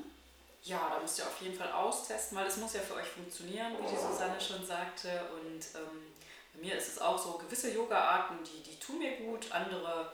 Ja, 0.62 0.88
da 0.88 1.00
müsst 1.00 1.18
ihr 1.18 1.26
auf 1.26 1.40
jeden 1.40 1.58
Fall 1.58 1.70
austesten, 1.72 2.38
weil 2.38 2.44
das 2.44 2.56
muss 2.56 2.74
ja 2.74 2.80
für 2.80 2.94
euch 2.94 3.08
funktionieren, 3.08 3.76
wie 3.78 3.90
die 3.90 4.00
Susanne 4.00 4.40
schon 4.40 4.64
sagte. 4.64 5.08
Und 5.34 5.60
ähm, 5.74 6.14
bei 6.54 6.60
mir 6.60 6.76
ist 6.76 6.88
es 6.88 6.98
auch 6.98 7.18
so, 7.18 7.32
gewisse 7.32 7.72
Yoga-Arten, 7.72 8.38
die, 8.44 8.62
die 8.62 8.78
tun 8.78 8.98
mir 8.98 9.16
gut, 9.16 9.50
andere 9.50 10.12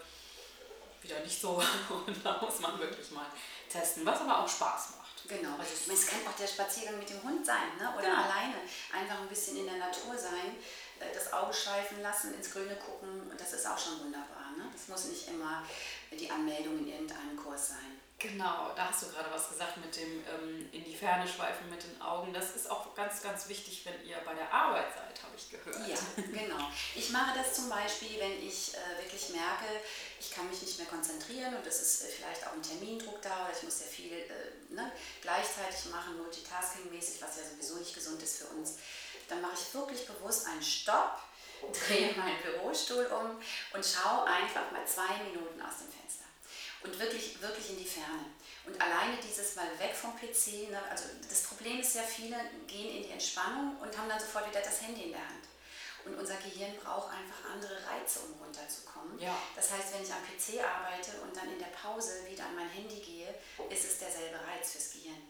wieder 1.02 1.20
nicht 1.20 1.40
so. 1.40 1.62
Und 2.06 2.24
da 2.24 2.40
muss 2.40 2.60
man 2.60 2.78
wirklich 2.78 3.10
mal 3.10 3.26
testen, 3.68 4.04
was 4.04 4.20
aber 4.20 4.40
auch 4.40 4.48
Spaß 4.48 4.90
macht. 4.98 5.28
Genau. 5.28 5.56
Also 5.58 5.92
es 5.92 6.06
kann 6.06 6.20
auch 6.26 6.36
der 6.36 6.46
Spaziergang 6.46 6.98
mit 6.98 7.10
dem 7.10 7.22
Hund 7.22 7.44
sein 7.44 7.76
ne? 7.78 7.92
oder 7.92 8.08
genau. 8.08 8.22
alleine. 8.22 8.54
Einfach 8.92 9.20
ein 9.20 9.28
bisschen 9.28 9.58
in 9.58 9.66
der 9.66 9.76
Natur 9.76 10.16
sein, 10.16 10.56
äh, 11.00 11.12
das 11.12 11.32
Auge 11.32 11.52
schweifen 11.52 12.00
lassen, 12.02 12.34
ins 12.34 12.50
Grüne 12.50 12.76
gucken. 12.76 13.30
Das 13.36 13.52
ist 13.52 13.66
auch 13.66 13.78
schon 13.78 14.00
wunderbar. 14.00 14.52
Ne? 14.56 14.64
Das 14.72 14.88
muss 14.88 15.04
nicht 15.04 15.28
immer 15.28 15.62
die 16.10 16.30
Anmeldung 16.30 16.78
in 16.78 16.88
irgendeinem 16.88 17.36
Kurs 17.36 17.68
sein. 17.68 17.97
Genau, 18.20 18.72
da 18.74 18.88
hast 18.88 19.02
du 19.02 19.06
gerade 19.10 19.30
was 19.30 19.48
gesagt 19.48 19.76
mit 19.76 19.94
dem 19.94 20.24
ähm, 20.26 20.68
in 20.72 20.82
die 20.82 20.96
Ferne 20.96 21.26
schweifen 21.28 21.70
mit 21.70 21.84
den 21.84 22.02
Augen. 22.02 22.34
Das 22.34 22.56
ist 22.56 22.68
auch 22.68 22.92
ganz, 22.96 23.22
ganz 23.22 23.48
wichtig, 23.48 23.86
wenn 23.86 24.04
ihr 24.04 24.16
bei 24.24 24.34
der 24.34 24.52
Arbeit 24.52 24.88
seid, 24.92 25.22
habe 25.22 25.36
ich 25.36 25.48
gehört. 25.48 25.86
Ja, 25.86 25.96
genau. 26.16 26.68
Ich 26.96 27.10
mache 27.10 27.38
das 27.38 27.54
zum 27.54 27.68
Beispiel, 27.68 28.18
wenn 28.18 28.42
ich 28.42 28.74
äh, 28.74 29.04
wirklich 29.04 29.28
merke, 29.28 29.66
ich 30.18 30.32
kann 30.32 30.50
mich 30.50 30.60
nicht 30.62 30.78
mehr 30.78 30.88
konzentrieren 30.88 31.54
und 31.54 31.64
es 31.64 31.80
ist 31.80 32.02
äh, 32.02 32.06
vielleicht 32.08 32.44
auch 32.44 32.54
ein 32.54 32.62
Termindruck 32.62 33.22
da 33.22 33.44
oder 33.44 33.56
ich 33.56 33.62
muss 33.62 33.78
sehr 33.78 33.86
viel 33.86 34.12
äh, 34.12 34.74
ne, 34.74 34.90
gleichzeitig 35.22 35.92
machen, 35.92 36.18
multitasking-mäßig, 36.18 37.22
was 37.22 37.36
ja 37.36 37.44
sowieso 37.48 37.76
nicht 37.76 37.94
gesund 37.94 38.20
ist 38.20 38.38
für 38.38 38.48
uns. 38.48 38.78
Dann 39.28 39.40
mache 39.40 39.54
ich 39.54 39.72
wirklich 39.72 40.04
bewusst 40.08 40.44
einen 40.48 40.62
Stopp, 40.62 41.22
drehe 41.86 42.16
meinen 42.16 42.42
Bürostuhl 42.42 43.06
um 43.06 43.38
und 43.74 43.86
schaue 43.86 44.24
einfach 44.24 44.72
mal 44.72 44.84
zwei 44.84 45.22
Minuten 45.22 45.62
aus 45.62 45.78
dem 45.78 45.92
Fenster 45.92 46.07
und 46.82 46.98
wirklich, 46.98 47.40
wirklich 47.40 47.70
in 47.70 47.78
die 47.78 47.84
Ferne. 47.84 48.26
Und 48.64 48.80
alleine 48.80 49.16
dieses 49.22 49.56
Mal 49.56 49.66
weg 49.78 49.94
vom 49.94 50.14
PC, 50.14 50.70
ne, 50.70 50.80
also 50.90 51.04
das 51.28 51.42
Problem 51.42 51.80
ist 51.80 51.94
ja, 51.94 52.02
viele 52.02 52.36
gehen 52.66 52.96
in 52.96 53.02
die 53.02 53.10
Entspannung 53.10 53.76
und 53.80 53.96
haben 53.96 54.08
dann 54.08 54.20
sofort 54.20 54.48
wieder 54.48 54.60
das 54.60 54.82
Handy 54.82 55.04
in 55.04 55.12
der 55.12 55.26
Hand. 55.26 55.48
Und 56.04 56.14
unser 56.14 56.36
Gehirn 56.36 56.76
braucht 56.82 57.12
einfach 57.12 57.50
andere 57.52 57.74
Reize, 57.74 58.20
um 58.20 58.40
runterzukommen. 58.40 59.18
Ja. 59.18 59.36
Das 59.56 59.72
heißt, 59.72 59.92
wenn 59.94 60.02
ich 60.02 60.12
am 60.12 60.22
PC 60.22 60.62
arbeite 60.64 61.20
und 61.22 61.36
dann 61.36 61.52
in 61.52 61.58
der 61.58 61.74
Pause 61.74 62.24
wieder 62.28 62.46
an 62.46 62.54
mein 62.54 62.68
Handy 62.68 63.00
gehe, 63.00 63.34
ist 63.68 63.84
es 63.84 63.98
derselbe 63.98 64.38
Reiz 64.46 64.72
fürs 64.72 64.92
Gehirn. 64.92 65.20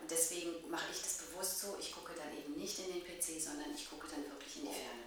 Und 0.00 0.10
deswegen 0.10 0.68
mache 0.70 0.90
ich 0.92 1.00
das 1.02 1.18
bewusst 1.24 1.60
so, 1.60 1.76
ich 1.78 1.94
gucke 1.94 2.12
dann 2.14 2.36
eben 2.36 2.54
nicht 2.54 2.78
in 2.78 2.92
den 2.92 3.04
PC, 3.04 3.40
sondern 3.40 3.74
ich 3.74 3.88
gucke 3.88 4.08
dann 4.08 4.24
wirklich 4.30 4.56
in 4.56 4.66
die 4.68 4.74
Ferne. 4.74 5.04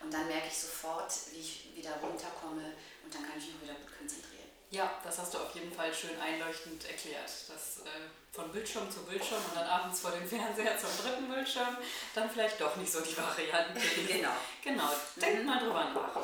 Und 0.00 0.12
dann 0.12 0.26
merke 0.26 0.48
ich 0.48 0.58
sofort, 0.58 1.12
wie 1.30 1.40
ich 1.40 1.68
wieder 1.74 1.94
runterkomme 2.02 2.74
und 3.04 3.14
dann 3.14 3.22
kann 3.22 3.38
ich 3.38 3.46
mich 3.46 3.62
wieder 3.62 3.74
gut 3.74 3.98
konzentrieren. 3.98 4.31
Ja, 4.72 4.90
das 5.04 5.18
hast 5.18 5.34
du 5.34 5.38
auf 5.38 5.54
jeden 5.54 5.70
Fall 5.70 5.92
schön 5.92 6.18
einleuchtend 6.18 6.82
erklärt. 6.86 7.30
Das 7.46 7.80
äh, 7.84 7.90
von 8.32 8.50
Bildschirm 8.50 8.90
zu 8.90 9.00
Bildschirm 9.04 9.40
und 9.50 9.54
dann 9.54 9.66
abends 9.66 10.00
vor 10.00 10.12
dem 10.12 10.26
Fernseher 10.26 10.78
zum 10.78 10.88
dritten 11.02 11.28
Bildschirm, 11.28 11.76
dann 12.14 12.30
vielleicht 12.30 12.58
doch 12.58 12.74
nicht 12.76 12.90
so 12.90 13.00
die 13.02 13.14
Variante. 13.14 13.78
genau. 14.08 14.30
Genau, 14.64 14.88
denkt 15.20 15.40
mhm. 15.40 15.46
mal 15.46 15.58
drüber 15.58 15.84
nach. 15.92 16.22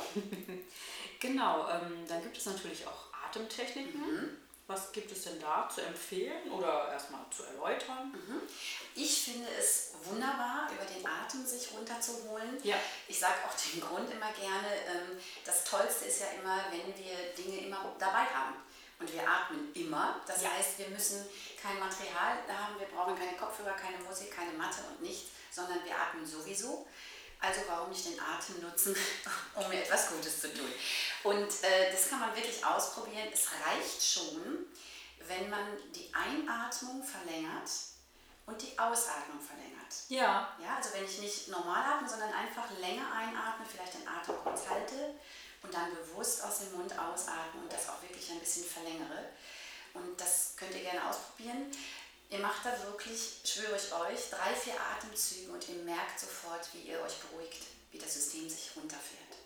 genau, 1.21 1.69
ähm, 1.69 2.07
dann 2.09 2.23
gibt 2.23 2.39
es 2.39 2.47
natürlich 2.47 2.87
auch 2.87 3.13
Atemtechniken. 3.27 4.01
Mhm. 4.01 4.37
Was 4.69 4.93
gibt 4.93 5.11
es 5.11 5.25
denn 5.25 5.41
da 5.41 5.67
zu 5.75 5.81
empfehlen 5.81 6.53
oder 6.53 6.93
erstmal 6.93 7.23
zu 7.31 7.43
erläutern? 7.43 8.13
Mhm. 8.13 8.43
Ich 8.95 9.23
finde 9.23 9.49
es 9.59 9.93
wunderbar, 10.05 10.69
über 10.71 10.85
den 10.85 11.07
Atem 11.07 11.47
sich 11.47 11.73
runterzuholen. 11.73 12.59
Ja. 12.63 12.77
Ich 13.09 13.19
sage 13.19 13.33
auch 13.49 13.55
den 13.57 13.81
Grund 13.81 14.11
immer 14.13 14.31
gerne, 14.33 14.69
ähm, 14.87 15.19
das 15.43 15.65
Tollste 15.65 16.05
ist 16.05 16.21
ja 16.21 16.27
immer, 16.39 16.67
wenn 16.71 16.95
wir 17.03 17.33
Dinge 17.35 17.67
immer 17.67 17.95
dabei 17.99 18.27
haben. 18.27 18.57
Und 19.01 19.11
wir 19.11 19.27
atmen 19.27 19.73
immer. 19.75 20.21
Das 20.27 20.43
ja. 20.43 20.51
heißt, 20.51 20.79
wir 20.81 20.89
müssen 20.89 21.25
kein 21.63 21.79
Material 21.79 22.37
haben, 22.49 22.79
wir 22.79 22.89
brauchen 22.89 23.17
keine 23.17 23.39
Kopfhörer, 23.39 23.73
keine 23.73 23.97
Musik, 24.05 24.31
keine 24.37 24.53
Matte 24.53 24.83
und 24.91 25.01
nichts, 25.01 25.31
sondern 25.51 25.83
wir 25.83 25.97
atmen 25.97 26.27
sowieso. 26.27 26.87
Also 27.41 27.61
warum 27.69 27.91
nicht 27.91 28.05
den 28.05 28.19
Atem 28.19 28.61
nutzen, 28.61 28.97
um 29.55 29.69
mir 29.69 29.83
etwas 29.83 30.09
Gutes 30.09 30.41
zu 30.41 30.53
tun? 30.53 30.73
Und 31.23 31.49
äh, 31.63 31.93
das 31.93 32.09
kann 32.11 32.21
man 32.21 32.35
wirklich 32.35 32.65
ausprobieren. 32.65 33.29
Es 33.33 33.49
reicht 33.65 34.03
schon, 34.03 34.67
wenn 35.27 35.49
man 35.49 35.67
die 35.95 36.13
Einatmung 36.13 37.03
verlängert 37.03 37.71
und 38.47 38.61
die 38.61 38.79
Ausatmung 38.79 39.41
verlängert. 39.41 39.95
Ja. 40.09 40.57
Ja, 40.59 40.77
also 40.77 40.91
wenn 40.95 41.05
ich 41.05 41.21
nicht 41.21 41.49
normal 41.49 41.85
atme, 41.85 42.09
sondern 42.09 42.33
einfach 42.33 42.71
länger 42.79 43.13
einatme, 43.13 43.67
vielleicht 43.71 43.95
den 43.95 44.09
Atem 44.09 44.35
kurz 44.43 44.69
halte 44.69 45.15
und 45.63 45.73
dann 45.73 45.95
bewusst 45.95 46.43
aus 46.43 46.61
dem 46.61 46.73
Mund 46.73 46.93
ausatme 46.99 47.63
und 47.63 47.73
das 47.73 47.89
auch 47.89 48.01
wirklich 48.03 48.31
ein 48.31 48.41
bisschen 48.41 48.65
verlängere. 48.65 49.31
Und 49.95 50.21
das 50.21 50.55
könnt 50.57 50.75
ihr 50.75 50.83
gerne 50.83 51.09
ausprobieren. 51.09 51.71
Ihr 52.31 52.41
macht 52.41 52.65
da 52.65 52.77
wirklich, 52.85 53.41
schwöre 53.45 53.77
ich 53.77 53.93
euch, 53.93 54.31
drei, 54.31 54.55
vier 54.55 54.75
Atemzüge 54.79 55.51
und 55.51 55.67
ihr 55.69 55.83
merkt 55.85 56.21
sofort, 56.21 56.69
wie 56.75 56.91
ihr 56.91 57.01
euch 57.01 57.17
beruhigt, 57.21 57.63
wie 57.91 57.99
das 57.99 58.13
System 58.15 58.49
sich 58.49 58.71
runterfährt. 58.77 59.39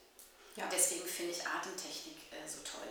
Ja. 0.57 0.65
Und 0.65 0.73
deswegen 0.73 1.07
finde 1.07 1.33
ich 1.33 1.47
Atemtechnik 1.47 2.19
äh, 2.33 2.49
so 2.49 2.59
toll. 2.59 2.89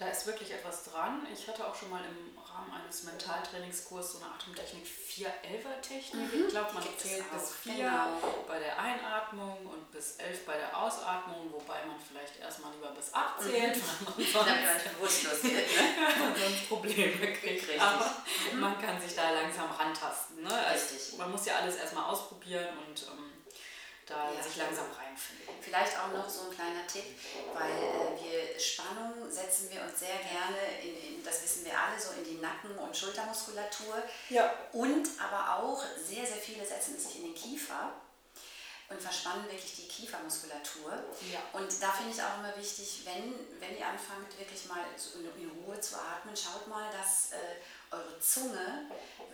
Da 0.00 0.08
ist 0.08 0.26
wirklich 0.26 0.50
etwas 0.50 0.84
dran. 0.84 1.26
Ich 1.30 1.46
hatte 1.46 1.66
auch 1.66 1.74
schon 1.74 1.90
mal 1.90 2.00
im 2.00 2.38
Rahmen 2.38 2.72
eines 2.72 3.04
Mentaltrainingskurses 3.04 4.12
so 4.12 4.24
eine 4.24 4.32
Atemtechnik 4.32 4.86
4-11er-Technik. 4.86 6.32
Mhm, 6.32 6.44
ich 6.46 6.48
glaube, 6.48 6.72
man 6.72 6.84
zählt 6.96 7.30
bis 7.30 7.50
4 7.56 7.74
genau. 7.74 8.44
bei 8.48 8.58
der 8.58 8.78
Einatmung 8.78 9.66
und 9.66 9.92
bis 9.92 10.16
11 10.16 10.46
bei 10.46 10.56
der 10.56 10.74
Ausatmung, 10.74 11.52
wobei 11.52 11.84
man 11.84 11.96
vielleicht 12.00 12.40
erstmal 12.40 12.72
lieber 12.72 12.92
bis 12.92 13.12
8 13.12 13.42
zählt, 13.42 13.76
mhm. 14.16 14.24
weil 14.32 14.44
man 14.46 14.56
sonst, 14.72 14.96
bewusstlos 14.96 15.44
wird, 15.44 15.52
ne? 15.52 16.34
sonst 16.34 16.68
Probleme 16.70 17.32
kriegt. 17.34 17.78
Aber 17.78 18.10
mhm. 18.54 18.58
man 18.58 18.80
kann 18.80 18.98
sich 18.98 19.14
da 19.14 19.30
langsam 19.32 19.70
rantasten. 19.70 20.42
Ne? 20.42 20.50
Also 20.50 20.94
Richtig. 20.94 21.18
Man 21.18 21.30
muss 21.30 21.44
ja 21.44 21.56
alles 21.56 21.76
erstmal 21.76 22.04
ausprobieren 22.04 22.68
und 22.88 23.02
ähm, 23.02 23.29
da 24.10 24.32
ja. 24.32 24.42
sich 24.42 24.56
langsam 24.56 24.86
reinfinden. 24.92 25.54
Vielleicht 25.60 25.96
auch 25.98 26.12
noch 26.12 26.28
so 26.28 26.50
ein 26.50 26.54
kleiner 26.54 26.86
Tipp, 26.86 27.04
weil 27.54 27.70
äh, 27.70 28.20
wir 28.20 28.60
Spannung 28.60 29.30
setzen 29.30 29.70
wir 29.70 29.82
uns 29.82 29.98
sehr 30.00 30.18
gerne, 30.18 30.58
in, 30.82 31.16
in, 31.18 31.24
das 31.24 31.42
wissen 31.42 31.64
wir 31.64 31.78
alle, 31.78 31.98
so 31.98 32.12
in 32.18 32.24
die 32.24 32.40
Nacken- 32.40 32.76
und 32.76 32.96
Schultermuskulatur. 32.96 34.02
Ja. 34.28 34.52
Und 34.72 35.08
aber 35.18 35.62
auch 35.62 35.82
sehr, 35.96 36.26
sehr 36.26 36.36
viele 36.36 36.66
setzen 36.66 36.96
es 36.96 37.04
sich 37.04 37.16
in 37.20 37.24
den 37.26 37.34
Kiefer 37.34 37.92
und 38.90 39.00
verspannen 39.00 39.44
wirklich 39.44 39.76
die 39.76 39.88
Kiefermuskulatur. 39.88 40.92
Ja. 41.32 41.40
Und 41.52 41.70
da 41.80 41.92
finde 41.92 42.12
ich 42.12 42.20
auch 42.20 42.38
immer 42.38 42.56
wichtig, 42.56 43.02
wenn, 43.04 43.32
wenn 43.60 43.78
ihr 43.78 43.86
anfangt, 43.86 44.36
wirklich 44.36 44.66
mal 44.66 44.80
in, 45.14 45.42
in 45.42 45.50
Ruhe 45.62 45.80
zu 45.80 45.96
atmen, 45.96 46.36
schaut 46.36 46.66
mal, 46.66 46.90
dass 46.90 47.30
äh, 47.32 47.94
eure 47.94 48.18
Zunge 48.18 48.90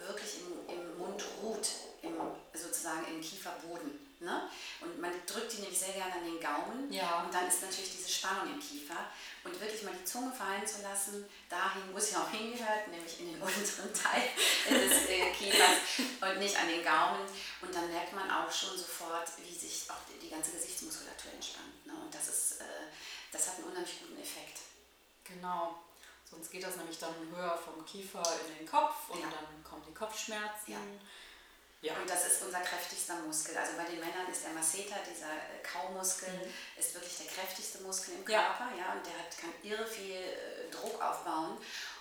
wirklich 0.06 0.40
im, 0.40 0.76
im 0.76 0.99
Mund 0.99 1.25
ruht, 1.42 1.68
im, 2.02 2.16
sozusagen 2.52 3.06
im 3.09 3.21
Kieferboden. 3.21 4.06
Ne? 4.21 4.49
Und 4.80 5.00
man 5.00 5.12
drückt 5.26 5.52
die 5.52 5.61
nämlich 5.61 5.78
sehr 5.78 5.92
gerne 5.92 6.14
an 6.14 6.25
den 6.25 6.40
Gaumen 6.57 6.93
ja. 6.93 7.23
und 7.23 7.33
dann 7.33 7.49
ist 7.49 7.63
natürlich 7.63 7.93
diese 7.97 8.09
Spannung 8.09 8.55
im 8.55 8.61
Kiefer. 8.61 8.97
Und 9.45 9.61
wirklich 9.61 9.83
mal 9.85 9.95
die 9.95 10.05
Zunge 10.05 10.33
fallen 10.33 10.67
zu 10.67 10.83
lassen, 10.83 11.25
dahin, 11.49 11.83
wo 11.93 12.01
sie 12.01 12.17
auch 12.17 12.29
hingehört, 12.31 12.89
nämlich 12.89 13.21
in 13.21 13.33
den 13.33 13.43
unteren 13.43 13.95
Teil 13.95 14.27
des 14.69 15.09
äh, 15.09 15.31
Kiefers 15.31 16.03
und 16.21 16.39
nicht 16.39 16.59
an 16.59 16.69
den 16.69 16.83
Gaumen. 16.83 17.23
Und 17.63 17.73
dann 17.73 17.89
merkt 17.93 18.13
man 18.13 18.29
auch 18.31 18.51
schon 18.51 18.77
sofort, 18.77 19.31
wie 19.39 19.55
sich 19.55 19.89
auch 19.89 20.03
die, 20.11 20.19
die 20.19 20.31
ganze 20.31 20.51
Gesichtsmuskulatur 20.51 21.33
entspannt. 21.33 21.87
Ne? 21.87 21.93
Und 21.95 22.13
das, 22.13 22.29
ist, 22.29 22.61
äh, 22.61 22.91
das 23.31 23.49
hat 23.49 23.57
einen 23.59 23.71
unheimlich 23.71 24.01
guten 24.01 24.21
Effekt. 24.21 24.59
Genau. 25.23 25.79
Sonst 26.29 26.51
geht 26.51 26.65
das 26.65 26.77
nämlich 26.77 26.99
dann 26.99 27.15
höher 27.31 27.57
vom 27.57 27.85
Kiefer 27.87 28.23
in 28.49 28.59
den 28.59 28.67
Kopf 28.67 29.11
und 29.11 29.21
ja. 29.21 29.27
dann 29.31 29.63
kommen 29.63 29.85
die 29.89 29.95
Kopfschmerzen. 29.95 30.73
Ja. 30.73 30.79
Ja. 31.87 31.95
Und 31.95 32.11
das 32.11 32.26
ist 32.26 32.43
unser 32.43 32.59
kräftigster 32.61 33.14
Muskel. 33.21 33.57
Also 33.57 33.76
bei 33.76 33.85
den 33.85 34.00
Männern 34.00 34.26
ist 34.31 34.43
der 34.43 34.52
Masseter, 34.52 34.97
dieser 35.09 35.31
äh, 35.31 35.62
Kaumuskel, 35.62 36.28
mhm. 36.28 36.52
ist 36.76 36.95
wirklich 36.95 37.16
der 37.19 37.26
kräftigste 37.26 37.78
Muskel 37.83 38.14
im 38.14 38.25
Körper. 38.25 38.66
Ja. 38.75 38.90
ja 38.90 38.93
und 38.95 39.07
der 39.07 39.14
hat, 39.14 39.38
kann 39.38 39.55
irre 39.62 39.87
viel 39.87 40.19
äh, 40.19 40.69
Druck 40.71 41.00
aufbauen. 41.00 41.59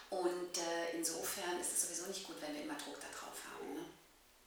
Und 0.10 0.58
äh, 0.58 0.96
insofern 0.96 1.60
ist 1.62 1.74
es 1.74 1.82
sowieso 1.84 2.08
nicht 2.08 2.26
gut, 2.26 2.42
wenn 2.42 2.56
wir 2.56 2.64
immer 2.64 2.74
Druck 2.76 2.98
da 3.00 3.08
drauf 3.14 3.38
haben. 3.54 3.76
Ne? 3.76 3.86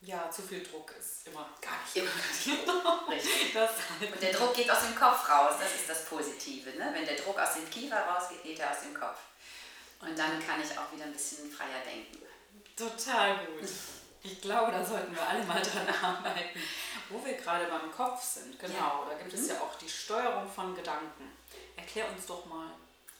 Ja, 0.01 0.29
zu 0.31 0.43
viel 0.43 0.65
Druck 0.65 0.95
ist 0.99 1.27
immer 1.27 1.49
gar 1.61 1.79
nicht 1.83 1.97
immer 1.97 3.09
Richtig. 3.09 3.55
und 4.13 4.23
der 4.23 4.33
Druck 4.33 4.55
geht 4.55 4.71
aus 4.71 4.83
dem 4.83 4.95
Kopf 4.95 5.29
raus, 5.29 5.55
das 5.61 5.75
ist 5.75 5.89
das 5.89 6.05
Positive. 6.05 6.71
Ne? 6.71 6.91
Wenn 6.95 7.05
der 7.05 7.17
Druck 7.17 7.39
aus 7.39 7.55
dem 7.55 7.69
Kiefer 7.69 8.01
rausgeht, 8.01 8.43
geht 8.43 8.59
er 8.61 8.71
aus 8.71 8.83
dem 8.83 8.95
Kopf. 8.95 9.19
Und 10.01 10.17
dann 10.17 10.45
kann 10.45 10.63
ich 10.63 10.79
auch 10.79 10.93
wieder 10.93 11.05
ein 11.05 11.13
bisschen 11.13 11.51
freier 11.51 11.83
denken. 11.85 12.19
Total 12.77 13.47
gut. 13.47 13.69
Ich 14.33 14.41
glaube, 14.43 14.73
da 14.73 14.85
sollten 14.85 15.15
wir 15.15 15.27
alle 15.27 15.43
mal 15.45 15.63
dran 15.63 15.89
arbeiten. 16.03 16.61
Wo 17.09 17.25
wir 17.25 17.35
gerade 17.35 17.65
beim 17.67 17.91
Kopf 17.91 18.23
sind, 18.23 18.59
genau, 18.59 19.05
ja. 19.05 19.07
da 19.11 19.15
gibt 19.17 19.33
es 19.33 19.43
mhm. 19.43 19.49
ja 19.49 19.61
auch 19.63 19.75
die 19.77 19.89
Steuerung 19.89 20.51
von 20.51 20.75
Gedanken. 20.75 21.33
Erklär 21.75 22.07
uns 22.11 22.27
doch 22.27 22.45
mal, 22.45 22.69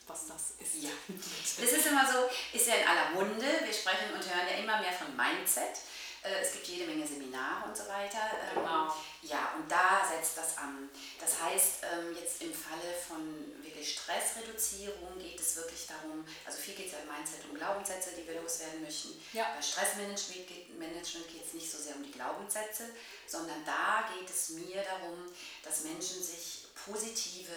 was 0.07 0.27
das 0.27 0.55
ist. 0.61 0.83
Ja. 0.83 0.91
Das 1.09 1.73
ist 1.73 1.87
immer 1.87 2.07
so, 2.07 2.29
ist 2.53 2.67
ja 2.67 2.75
in 2.75 2.87
aller 2.87 3.11
Munde. 3.11 3.47
Wir 3.65 3.73
sprechen 3.73 4.13
und 4.13 4.23
hören 4.23 4.47
ja 4.51 4.59
immer 4.63 4.81
mehr 4.81 4.93
von 4.93 5.17
Mindset. 5.17 5.81
Äh, 6.23 6.43
es 6.43 6.53
gibt 6.53 6.67
jede 6.67 6.87
Menge 6.87 7.07
Seminare 7.07 7.69
und 7.69 7.77
so 7.77 7.87
weiter. 7.89 8.19
Ähm, 8.51 8.63
genau. 8.63 8.95
Ja, 9.23 9.55
und 9.57 9.71
da 9.71 10.07
setzt 10.09 10.37
das 10.37 10.57
an. 10.59 10.89
Das 11.21 11.41
heißt, 11.41 11.85
ähm, 11.93 12.17
jetzt 12.19 12.43
im 12.43 12.53
Falle 12.53 12.95
von 13.07 13.21
wirklich 13.63 13.95
Stressreduzierung 13.95 15.19
geht 15.19 15.39
es 15.41 15.57
wirklich 15.57 15.87
darum, 15.87 16.25
also 16.45 16.59
viel 16.59 16.75
geht 16.75 16.87
es 16.87 16.93
ja 16.93 16.99
im 16.99 17.09
Mindset 17.09 17.45
um 17.51 17.57
Glaubenssätze, 17.57 18.11
die 18.17 18.27
wir 18.27 18.41
loswerden 18.41 18.83
möchten. 18.83 19.21
Ja. 19.33 19.55
Bei 19.55 19.63
Stressmanagement 19.63 20.47
geht 20.49 21.45
es 21.45 21.55
nicht 21.55 21.71
so 21.71 21.79
sehr 21.79 21.97
um 21.97 22.03
die 22.03 22.13
Glaubenssätze, 22.13 22.91
sondern 23.27 23.65
da 23.65 24.09
geht 24.15 24.29
es 24.29 24.51
mir 24.51 24.83
darum, 24.83 25.27
dass 25.63 25.85
Menschen 25.85 26.23
sich 26.23 26.67
positive 26.75 27.53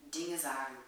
Dinge 0.00 0.38
sagen 0.38 0.78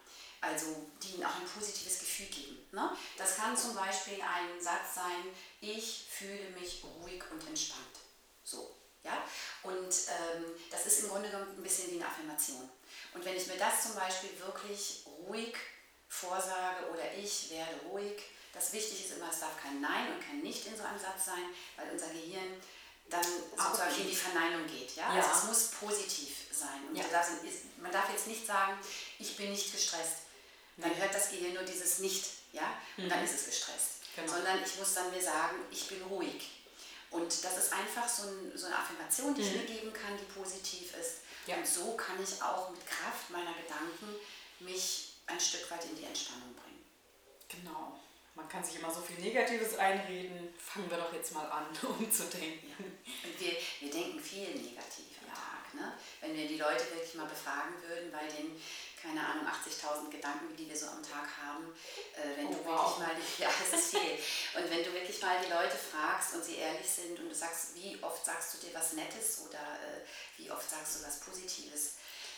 also 0.41 0.89
die 1.01 1.15
ihnen 1.15 1.25
auch 1.25 1.35
ein 1.35 1.45
positives 1.45 1.99
Gefühl 1.99 2.25
geben. 2.25 2.57
Ne? 2.71 2.89
Das 3.15 3.37
kann 3.37 3.55
zum 3.55 3.75
Beispiel 3.75 4.19
ein 4.21 4.59
Satz 4.59 4.95
sein, 4.95 5.29
ich 5.61 6.05
fühle 6.09 6.49
mich 6.59 6.83
ruhig 6.83 7.23
und 7.31 7.47
entspannt. 7.47 7.97
So, 8.43 8.75
ja? 9.03 9.23
Und 9.63 9.73
ähm, 9.87 10.45
das 10.69 10.85
ist 10.85 11.03
im 11.03 11.09
Grunde 11.09 11.29
genommen 11.29 11.55
ein 11.57 11.63
bisschen 11.63 11.91
wie 11.91 11.95
eine 11.95 12.07
Affirmation. 12.07 12.69
Und 13.13 13.23
wenn 13.23 13.37
ich 13.37 13.47
mir 13.47 13.57
das 13.57 13.83
zum 13.83 13.95
Beispiel 13.95 14.31
wirklich 14.39 15.05
ruhig 15.27 15.55
vorsage 16.09 16.89
oder 16.91 17.13
ich 17.13 17.49
werde 17.51 17.73
ruhig, 17.89 18.21
das 18.53 18.73
Wichtige 18.73 19.03
ist 19.03 19.13
immer, 19.15 19.29
es 19.31 19.39
darf 19.39 19.61
kein 19.61 19.79
Nein 19.79 20.11
und 20.13 20.21
kein 20.21 20.41
Nicht 20.41 20.65
in 20.67 20.75
so 20.75 20.83
einem 20.83 20.99
Satz 20.99 21.25
sein, 21.25 21.45
weil 21.77 21.89
unser 21.91 22.09
Gehirn 22.09 22.61
dann 23.09 23.23
sozusagen 23.23 23.95
in 24.01 24.09
die 24.09 24.15
Verneinung 24.15 24.67
geht. 24.67 24.95
Ja? 24.95 25.15
ja. 25.15 25.21
Also 25.21 25.39
es 25.39 25.43
muss 25.45 25.67
positiv 25.79 26.35
sein. 26.51 26.87
Und 26.89 26.97
ja. 26.97 27.05
man 27.81 27.91
darf 27.91 28.11
jetzt 28.11 28.27
nicht 28.27 28.45
sagen, 28.45 28.77
ich 29.19 29.37
bin 29.37 29.51
nicht 29.51 29.71
gestresst 29.71 30.21
dann 30.81 30.97
hört 30.97 31.13
das 31.13 31.29
Gehirn 31.29 31.53
nur 31.53 31.63
dieses 31.63 31.99
Nicht, 31.99 32.25
ja, 32.53 32.77
und 32.97 33.05
mhm. 33.05 33.09
dann 33.09 33.23
ist 33.23 33.35
es 33.35 33.45
gestresst. 33.45 34.00
Genau. 34.15 34.33
Sondern 34.33 34.59
ich 34.63 34.77
muss 34.77 34.93
dann 34.93 35.11
mir 35.11 35.21
sagen, 35.21 35.57
ich 35.71 35.87
bin 35.87 36.01
ruhig. 36.03 36.49
Und 37.11 37.43
das 37.43 37.57
ist 37.57 37.73
einfach 37.73 38.07
so, 38.07 38.23
ein, 38.27 38.51
so 38.55 38.67
eine 38.67 38.77
Affirmation, 38.77 39.35
die 39.35 39.41
mhm. 39.41 39.47
ich 39.47 39.53
mir 39.53 39.65
geben 39.65 39.93
kann, 39.93 40.17
die 40.17 40.39
positiv 40.39 40.95
ist. 40.95 41.21
Ja. 41.45 41.57
Und 41.57 41.67
so 41.67 41.95
kann 41.97 42.21
ich 42.21 42.41
auch 42.41 42.69
mit 42.71 42.85
Kraft 42.85 43.29
meiner 43.29 43.53
Gedanken 43.53 44.15
mich 44.59 45.13
ein 45.27 45.39
Stück 45.39 45.69
weit 45.71 45.83
in 45.85 45.95
die 45.95 46.05
Entspannung 46.05 46.53
bringen. 46.53 46.85
Genau. 47.49 47.99
man 48.35 48.47
kann 48.47 48.63
sich 48.63 48.79
immer 48.79 48.89
so 48.89 49.01
viel 49.01 49.17
Negatives 49.17 49.77
einreden. 49.77 50.53
Fangen 50.57 50.89
wir 50.89 50.97
doch 50.97 51.13
jetzt 51.13 51.33
mal 51.33 51.45
an, 51.51 51.65
umzudenken. 51.99 52.71
Und 52.79 53.39
wir, 53.39 53.57
wir 53.79 53.91
denken 53.91 54.19
viel 54.19 54.55
negativ 54.55 55.19
am 55.21 55.27
ja. 55.27 55.33
Tag. 55.33 55.73
Ne? 55.73 55.93
Wenn 56.21 56.35
wir 56.35 56.47
die 56.47 56.57
Leute 56.57 56.89
wirklich 56.91 57.15
mal 57.15 57.27
befragen 57.27 57.73
würden 57.85 58.09
bei 58.11 58.25
den, 58.27 58.55
keine 59.01 59.25
Ahnung, 59.25 59.47
80.000 59.47 60.09
Gedanken, 60.09 60.55
die 60.55 60.69
wir 60.69 60.77
so 60.77 60.87
am 60.87 61.01
Tag 61.01 61.27
haben, 61.41 61.73
äh, 62.13 62.37
wenn 62.37 62.47
oh, 62.47 62.53
du 62.53 62.65
wow. 62.65 62.99
wirklich 62.99 63.07
mal, 63.07 63.15
ja, 63.39 63.49
das 63.49 63.79
ist 63.79 63.97
viel. 63.97 64.61
und 64.61 64.69
wenn 64.69 64.83
du 64.83 64.93
wirklich 64.93 65.21
mal 65.21 65.41
die 65.43 65.51
Leute 65.51 65.75
fragst 65.75 66.35
und 66.35 66.45
sie 66.45 66.57
ehrlich 66.57 66.87
sind 66.87 67.19
und 67.19 67.29
du 67.29 67.35
sagst, 67.35 67.75
wie 67.75 67.97
oft 68.03 68.23
sagst 68.23 68.53
du 68.53 68.57
dir 68.59 68.73
was 68.73 68.93
Nettes 68.93 69.41
oder 69.47 69.59
äh, 69.59 70.05
wie 70.37 70.51
oft 70.51 70.69
sagst 70.69 70.97
du 70.99 71.07
was 71.07 71.19
Positives 71.21 71.95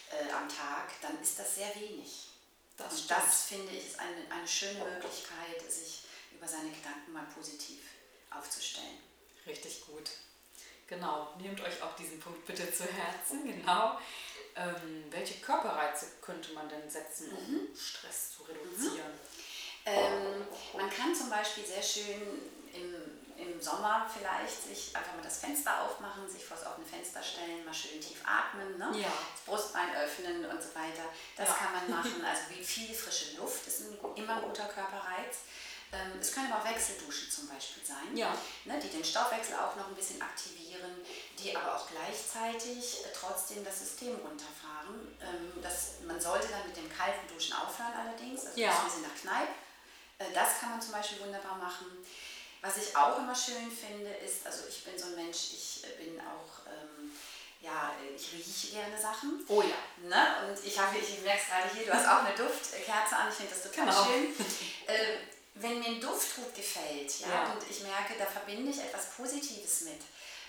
äh, 0.10 0.32
am 0.32 0.48
Tag, 0.48 0.90
dann 1.02 1.22
ist 1.22 1.38
das 1.38 1.56
sehr 1.56 1.76
wenig. 1.76 2.30
Das 2.78 2.94
und 2.94 3.12
das 3.12 3.44
finde 3.44 3.72
ich 3.74 3.88
ist 3.90 4.00
eine, 4.00 4.32
eine 4.32 4.48
schöne 4.48 4.84
Möglichkeit, 4.86 5.62
sich 5.70 6.04
über 6.32 6.48
seine 6.48 6.72
Gedanken 6.72 7.12
mal 7.12 7.28
positiv 7.36 7.82
aufzustellen. 8.32 9.00
Richtig 9.46 9.86
gut. 9.86 10.10
Genau, 10.88 11.34
nehmt 11.40 11.60
euch 11.62 11.82
auch 11.82 11.96
diesen 11.96 12.20
Punkt 12.20 12.46
bitte 12.46 12.72
zu 12.72 12.84
Herzen. 12.86 13.46
Genau. 13.46 13.98
Ähm, 14.56 15.06
welche 15.10 15.42
Körperreize 15.42 16.08
könnte 16.22 16.54
man 16.54 16.70
denn 16.70 16.90
setzen, 16.90 17.32
um 17.32 17.54
mhm. 17.54 17.76
Stress 17.76 18.34
zu 18.38 18.44
reduzieren? 18.44 19.12
Mhm. 19.12 19.86
Ähm, 19.86 20.48
man 20.78 20.90
kann 20.90 21.16
zum 21.16 21.30
Beispiel 21.30 21.66
sehr 21.66 21.82
schön 21.82 22.22
im 22.74 23.14
im 23.38 23.62
Sommer 23.62 24.10
vielleicht 24.12 24.64
sich 24.64 24.96
einfach 24.96 25.16
mal 25.16 25.24
das 25.24 25.40
Fenster 25.40 25.82
aufmachen, 25.82 26.28
sich 26.30 26.44
vor 26.44 26.58
das 26.58 26.66
offene 26.68 26.86
Fenster 26.86 27.22
stellen, 27.22 27.66
mal 27.66 27.74
schön 27.74 28.00
tief 28.00 28.22
atmen, 28.26 28.78
ne? 28.78 28.92
ja. 29.00 29.08
das 29.08 29.42
Brustbein 29.46 29.96
öffnen 29.96 30.46
und 30.46 30.62
so 30.62 30.70
weiter. 30.76 31.10
Das 31.36 31.50
ja. 31.50 31.56
kann 31.56 31.74
man 31.74 31.98
machen. 31.98 32.14
Also 32.24 32.44
wie 32.50 32.64
viel 32.64 32.94
frische 32.94 33.38
Luft 33.38 33.68
ist 33.68 33.82
ein, 33.82 33.98
immer 34.16 34.38
ein 34.38 34.42
guter 34.44 34.66
Körperreiz. 34.66 35.44
Ähm, 35.94 36.20
es 36.20 36.34
können 36.34 36.52
aber 36.52 36.62
auch 36.62 36.70
Wechselduschen 36.70 37.30
zum 37.30 37.48
Beispiel 37.48 37.86
sein, 37.86 38.18
ja. 38.18 38.36
ne, 38.66 38.80
die 38.80 38.90
den 38.90 39.04
Stoffwechsel 39.04 39.56
auch 39.56 39.76
noch 39.76 39.88
ein 39.88 39.96
bisschen 39.96 40.20
aktivieren, 40.22 41.06
die 41.38 41.56
aber 41.56 41.76
auch 41.76 41.88
gleichzeitig 41.88 43.06
äh, 43.06 43.10
trotzdem 43.14 43.64
das 43.64 43.80
System 43.80 44.16
runterfahren. 44.16 45.16
Ähm, 45.22 45.62
das, 45.62 46.02
man 46.08 46.20
sollte 46.20 46.48
dann 46.48 46.66
mit 46.66 46.76
dem 46.76 46.90
kalten 46.90 47.28
Duschen 47.32 47.54
aufhören 47.54 47.94
allerdings, 47.94 48.48
also 48.48 48.60
ja. 48.60 48.72
ein 48.72 48.86
bisschen 48.86 49.04
nach 49.04 49.16
Kneipp. 49.22 49.50
Äh, 50.18 50.34
das 50.34 50.60
kann 50.60 50.72
man 50.72 50.82
zum 50.82 50.94
Beispiel 50.94 51.20
wunderbar 51.20 51.58
machen. 51.58 51.86
Was 52.62 52.78
ich 52.78 52.96
auch 52.98 53.20
immer 53.20 53.36
schön 53.36 53.70
finde, 53.70 54.10
ist, 54.26 54.48
also 54.48 54.64
ich 54.68 54.84
bin 54.84 54.98
so 54.98 55.06
ein 55.08 55.16
Mensch, 55.16 55.54
ich 55.54 55.84
äh, 55.84 56.04
bin 56.04 56.20
auch, 56.22 56.66
ähm, 56.66 57.12
ja, 57.62 57.92
ich 58.16 58.34
rieche 58.34 58.74
gerne 58.74 59.00
Sachen. 59.00 59.46
Oh 59.48 59.62
ja. 59.62 59.78
Ne? 60.02 60.48
Und 60.48 60.66
ich, 60.66 60.80
habe, 60.80 60.98
ich 60.98 61.22
merke 61.22 61.40
es 61.40 61.48
gerade 61.48 61.70
hier, 61.76 61.86
du 61.86 61.94
hast 61.94 62.08
auch 62.08 62.26
eine 62.26 62.36
Duftkerze 62.36 63.16
an, 63.16 63.30
ich 63.30 63.36
finde 63.36 63.54
das 63.54 63.62
total 63.62 63.86
genau. 63.86 64.06
schön. 64.06 64.34
Ähm, 64.86 65.18
wenn 65.56 65.80
mir 65.80 65.88
ein 65.88 66.02
Duft 66.02 66.36
gut 66.36 66.54
gefällt, 66.56 67.20
ja, 67.20 67.28
ja, 67.28 67.54
und 67.54 67.70
ich 67.70 67.82
merke, 67.84 68.14
da 68.18 68.26
verbinde 68.26 68.72
ich 68.72 68.80
etwas 68.80 69.12
Positives 69.12 69.82
mit, 69.82 70.02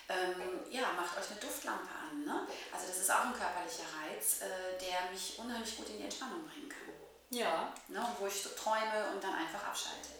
ähm, 0.09 0.61
ja, 0.71 0.93
macht 0.93 1.17
euch 1.19 1.31
eine 1.31 1.41
Duftlampe 1.41 1.89
an. 1.89 2.25
Ne? 2.25 2.47
Also 2.73 2.87
das 2.89 2.99
ist 2.99 3.11
auch 3.11 3.25
ein 3.25 3.33
körperlicher 3.33 3.85
Reiz, 4.01 4.41
äh, 4.41 4.79
der 4.79 5.11
mich 5.11 5.39
unheimlich 5.39 5.77
gut 5.77 5.89
in 5.89 5.99
die 5.99 6.05
Entspannung 6.05 6.47
bringen 6.47 6.69
kann. 6.69 6.93
Ja. 7.31 7.73
Ne? 7.89 8.07
Wo 8.19 8.27
ich 8.27 8.43
so 8.43 8.51
träume 8.51 9.13
und 9.15 9.23
dann 9.23 9.35
einfach 9.35 9.67
abschalte. 9.67 10.11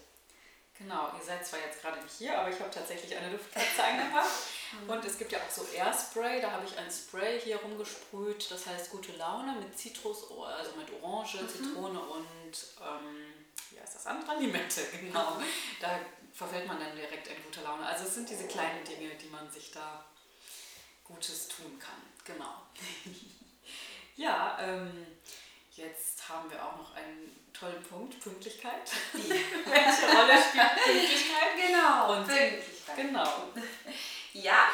Genau, 0.77 1.13
ihr 1.17 1.25
seid 1.25 1.47
zwar 1.47 1.61
jetzt 1.61 1.81
gerade 1.81 2.03
nicht 2.03 2.17
hier, 2.19 2.37
aber 2.37 2.51
ich 2.51 2.59
habe 2.59 2.71
tatsächlich 2.71 3.17
eine 3.17 3.31
Luftkerze 3.31 3.83
eingemacht. 3.83 4.29
Mhm. 4.75 4.91
Und 4.91 5.05
es 5.05 5.19
gibt 5.19 5.31
ja 5.31 5.39
auch 5.39 5.51
so 5.51 5.65
Airspray, 5.73 6.41
da 6.41 6.51
habe 6.51 6.67
ich 6.67 6.77
ein 6.77 6.91
Spray 6.91 7.41
hier 7.41 7.59
rumgesprüht, 7.59 8.51
das 8.51 8.67
heißt 8.67 8.91
gute 8.91 9.13
Laune 9.13 9.53
mit 9.53 9.79
Zitrus, 9.79 10.25
also 10.31 10.73
mit 10.77 10.89
Orange, 11.01 11.43
mhm. 11.43 11.49
Zitrone 11.49 12.01
und 12.01 12.67
ähm, 12.83 13.44
wie 13.75 13.81
heißt 13.81 13.97
das 13.97 14.07
andere? 14.07 14.39
Limette, 14.39 14.83
genau. 15.01 15.37
Mhm. 15.37 15.45
Da 15.81 16.01
verfällt 16.33 16.67
man 16.67 16.81
dann 16.81 16.95
direkt 16.95 17.29
in 17.29 17.43
gute 17.45 17.63
Laune. 17.63 17.87
Also 17.87 18.05
es 18.05 18.15
sind 18.15 18.29
diese 18.29 18.47
kleinen 18.47 18.85
Dinge, 18.85 19.11
die 19.15 19.29
man 19.29 19.51
sich 19.51 19.71
da 19.71 20.05
Gutes 21.05 21.49
tun 21.49 21.79
kann. 21.79 22.01
Genau. 22.25 22.63
ja, 24.17 24.57
ähm, 24.61 25.07
jetzt 25.73 26.29
haben 26.29 26.51
wir 26.51 26.65
auch 26.65 26.77
noch 26.77 26.95
einen 26.95 27.45
tollen 27.53 27.83
Punkt, 27.85 28.21
Pünktlichkeit. 28.21 28.91
Welche 29.13 30.17
Rolle 30.17 30.43
spielt 30.43 30.75
Pünktlichkeit? 30.85 31.57
Genau, 31.57 32.17
Und 32.17 32.27
Pünktlichkeit. 32.27 32.97
Genau. 32.97 33.53
Ja, 34.33 34.69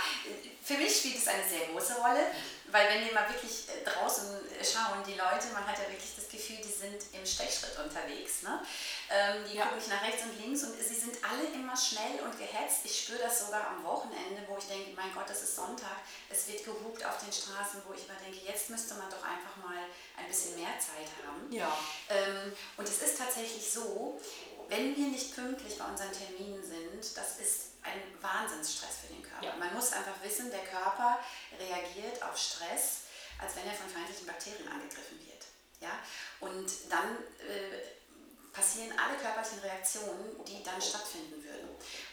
für 0.62 0.74
mich 0.74 0.96
spielt 0.96 1.16
es 1.16 1.28
eine 1.28 1.46
sehr 1.46 1.66
große 1.66 1.94
Rolle, 1.96 2.30
weil 2.72 2.88
wenn 2.88 3.04
wir 3.04 3.12
mal 3.12 3.28
wirklich 3.28 3.68
äh, 3.68 3.84
draußen 3.84 4.26
schauen, 4.62 5.02
die 5.06 5.18
Leute, 5.18 5.52
man 5.52 5.66
hat 5.66 5.78
ja 5.78 5.90
wirklich 5.90 6.14
das 6.16 6.28
Gefühl, 6.28 6.58
die 6.62 6.72
sind 6.72 7.02
im 7.12 7.26
Stechschritt 7.26 7.76
unterwegs. 7.78 8.42
Ne? 8.42 8.62
Ähm, 9.10 9.44
die 9.50 9.56
ja. 9.56 9.66
gucken 9.66 9.82
nach 9.88 10.02
rechts 10.02 10.22
und 10.22 10.38
links 10.38 10.62
und 10.62 10.74
sie 10.78 10.94
sind 10.94 11.18
alle 11.24 11.44
immer 11.52 11.76
schnell 11.76 12.22
und 12.22 12.38
gehetzt. 12.38 12.84
Ich 12.84 13.04
spüre 13.04 13.18
das 13.18 13.46
sogar 13.46 13.66
am 13.66 13.84
Wochenende, 13.84 14.42
wo 14.46 14.56
ich 14.58 14.66
denke, 14.66 14.90
mein 14.94 15.12
Gott, 15.14 15.28
es 15.30 15.42
ist 15.42 15.56
Sonntag, 15.56 15.98
es 16.28 16.46
wird 16.48 16.64
gehupt 16.64 17.04
auf 17.04 17.18
den 17.18 17.32
Straßen, 17.32 17.82
wo 17.86 17.94
ich 17.94 18.06
immer 18.06 18.18
denke, 18.18 18.38
jetzt 18.46 18.70
müsste 18.70 18.94
man 18.94 19.10
doch 19.10 19.22
einfach 19.22 19.56
mal 19.58 19.82
ein 20.16 20.26
bisschen 20.28 20.56
mehr 20.56 20.74
Zeit 20.78 21.10
haben. 21.26 21.50
Ja. 21.50 21.70
Ähm, 22.08 22.52
und 22.76 22.88
es 22.88 23.02
ist 23.02 23.18
tatsächlich 23.18 23.66
so, 23.72 24.20
wenn 24.68 24.96
wir 24.96 25.08
nicht 25.08 25.34
pünktlich 25.34 25.76
bei 25.78 25.84
unseren 25.84 26.12
Terminen 26.12 26.62
sind, 26.62 27.16
das 27.16 27.38
ist 27.38 27.69
ein 27.82 28.02
Wahnsinnsstress 28.20 28.98
für 29.02 29.14
den 29.14 29.22
Körper. 29.22 29.46
Ja. 29.46 29.56
Man 29.56 29.74
muss 29.74 29.92
einfach 29.92 30.20
wissen, 30.22 30.50
der 30.50 30.64
Körper 30.64 31.18
reagiert 31.58 32.22
auf 32.22 32.36
Stress, 32.36 33.02
als 33.38 33.56
wenn 33.56 33.66
er 33.66 33.74
von 33.74 33.88
feindlichen 33.88 34.26
Bakterien 34.26 34.68
angegriffen 34.68 35.18
wird. 35.26 35.44
Ja? 35.80 35.98
Und 36.40 36.70
dann 36.90 37.16
äh, 37.40 38.52
passieren 38.52 38.92
alle 38.98 39.16
körperlichen 39.16 39.60
Reaktionen, 39.60 40.44
die 40.44 40.62
dann 40.62 40.80
stattfinden 40.80 41.42
würden. 41.42 41.68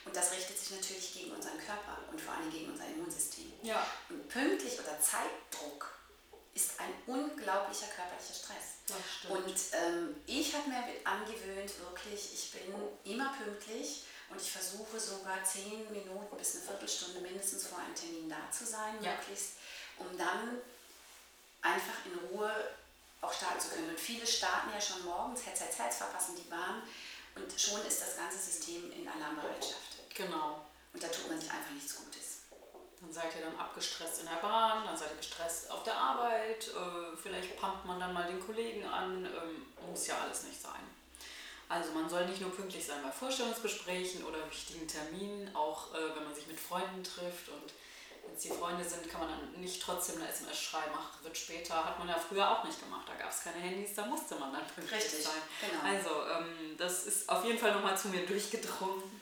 Und 0.06 0.16
das 0.16 0.32
richtet 0.32 0.58
sich 0.58 0.72
natürlich 0.72 1.14
gegen 1.14 1.32
unseren 1.32 1.58
Körper 1.58 1.98
und 2.12 2.22
vor 2.22 2.34
allem 2.34 2.52
gegen 2.52 2.72
unser 2.72 2.86
Immunsystem. 2.86 3.52
Ja. 3.64 3.86
Und 4.10 4.28
pünktlich 4.30 4.80
oder 4.80 5.00
Zeitdruck 5.02 5.98
ist 6.54 6.80
ein 6.80 6.94
unglaublicher 7.06 7.88
körperlicher 7.88 8.34
Stress. 8.34 8.78
Und 9.30 9.56
ähm, 9.74 10.16
ich 10.26 10.56
habe 10.56 10.70
mir 10.70 10.84
angewöhnt, 11.04 11.72
wirklich, 11.80 12.34
ich 12.34 12.52
bin 12.52 12.74
immer 13.04 13.34
pünktlich 13.34 14.06
und 14.30 14.42
ich 14.42 14.52
versuche 14.52 15.00
sogar 15.00 15.44
zehn 15.44 15.92
Minuten 15.92 16.38
bis 16.38 16.56
eine 16.56 16.66
Viertelstunde 16.66 17.22
mindestens 17.22 17.68
vor 17.68 17.80
einem 17.80 17.96
Termin 17.96 18.30
da 18.30 18.52
zu 18.52 18.66
sein, 18.66 19.02
ja. 19.02 19.12
möglichst, 19.16 19.54
um 19.98 20.18
dann 20.18 20.62
einfach 21.62 22.06
in 22.06 22.18
Ruhe 22.30 22.52
auch 23.22 23.34
starten 23.34 23.60
zu 23.60 23.70
können. 23.70 23.90
Und 23.90 24.00
viele 24.00 24.28
starten 24.28 24.70
ja 24.74 24.82
schon 24.82 25.06
morgens, 25.06 25.46
Hetz, 25.46 25.62
Hetz, 25.62 25.80
Hetz, 25.80 25.98
verpassen 25.98 26.36
die 26.36 26.50
Bahn 26.50 26.84
und 27.36 27.60
schon 27.60 27.86
ist 27.86 28.02
das 28.02 28.18
ganze 28.18 28.38
System 28.38 28.92
in 28.92 29.08
Alarmbereitschaft. 29.08 30.14
Genau. 30.14 30.66
Und 30.94 31.04
da 31.04 31.08
tut 31.08 31.30
man 31.30 31.40
sich 31.40 31.52
einfach 31.52 31.72
nichts 31.72 31.96
Gutes. 31.96 32.42
Dann 33.00 33.14
seid 33.14 33.36
ihr 33.36 33.46
dann 33.46 33.60
abgestresst 33.60 34.22
in 34.22 34.26
der 34.26 34.42
Bahn, 34.42 34.86
dann 34.86 34.98
seid 34.98 35.12
ihr 35.12 35.18
gestresst 35.18 35.70
auf 35.70 35.84
der 35.84 35.96
Arbeit, 35.96 36.68
äh, 36.68 37.16
vielleicht 37.22 37.56
pumpt 37.60 37.86
man 37.86 38.00
dann 38.00 38.14
mal 38.14 38.28
den 38.28 38.44
Kollegen 38.44 38.86
an, 38.86 39.26
ähm, 39.26 39.68
muss 39.88 40.08
ja 40.08 40.18
alles 40.20 40.44
nicht 40.44 40.60
sein. 40.60 40.97
Also 41.70 41.92
man 41.92 42.10
soll 42.10 42.26
nicht 42.26 42.42
nur 42.42 42.52
pünktlich 42.52 42.86
sein 42.86 43.04
bei 43.04 43.12
Vorstellungsgesprächen 43.12 44.24
oder 44.24 44.38
wichtigen 44.50 44.88
Terminen, 44.88 45.54
auch 45.56 45.94
äh, 45.94 46.16
wenn 46.16 46.24
man 46.24 46.34
sich 46.34 46.48
mit 46.48 46.60
Freunden 46.60 47.04
trifft 47.04 47.50
und 47.50 47.74
wenn 48.26 48.36
es 48.36 48.42
die 48.42 48.50
Freunde 48.50 48.84
sind, 48.84 49.10
kann 49.10 49.22
man 49.22 49.30
dann 49.30 49.62
nicht 49.62 49.82
trotzdem 49.82 50.22
eine 50.22 50.30
SMS 50.30 50.60
schreiben, 50.60 50.92
ach, 50.96 51.24
wird 51.24 51.38
später, 51.38 51.86
hat 51.86 52.00
man 52.00 52.08
ja 52.08 52.18
früher 52.18 52.50
auch 52.50 52.64
nicht 52.64 52.80
gemacht. 52.80 53.08
Da 53.08 53.16
gab 53.16 53.32
es 53.32 53.44
keine 53.44 53.58
Handys, 53.58 53.96
da 53.96 54.06
musste 54.06 54.36
man 54.36 54.54
dann 54.54 54.68
pünktlich 54.68 55.04
Richtig, 55.04 55.24
sein. 55.24 55.42
Genau. 55.62 55.84
Also, 55.84 56.10
ähm, 56.32 56.76
das 56.78 57.06
ist 57.06 57.30
auf 57.30 57.44
jeden 57.46 57.58
Fall 57.58 57.74
nochmal 57.74 57.98
zu 57.98 58.10
mir 58.10 58.26
durchgedrungen. 58.26 59.22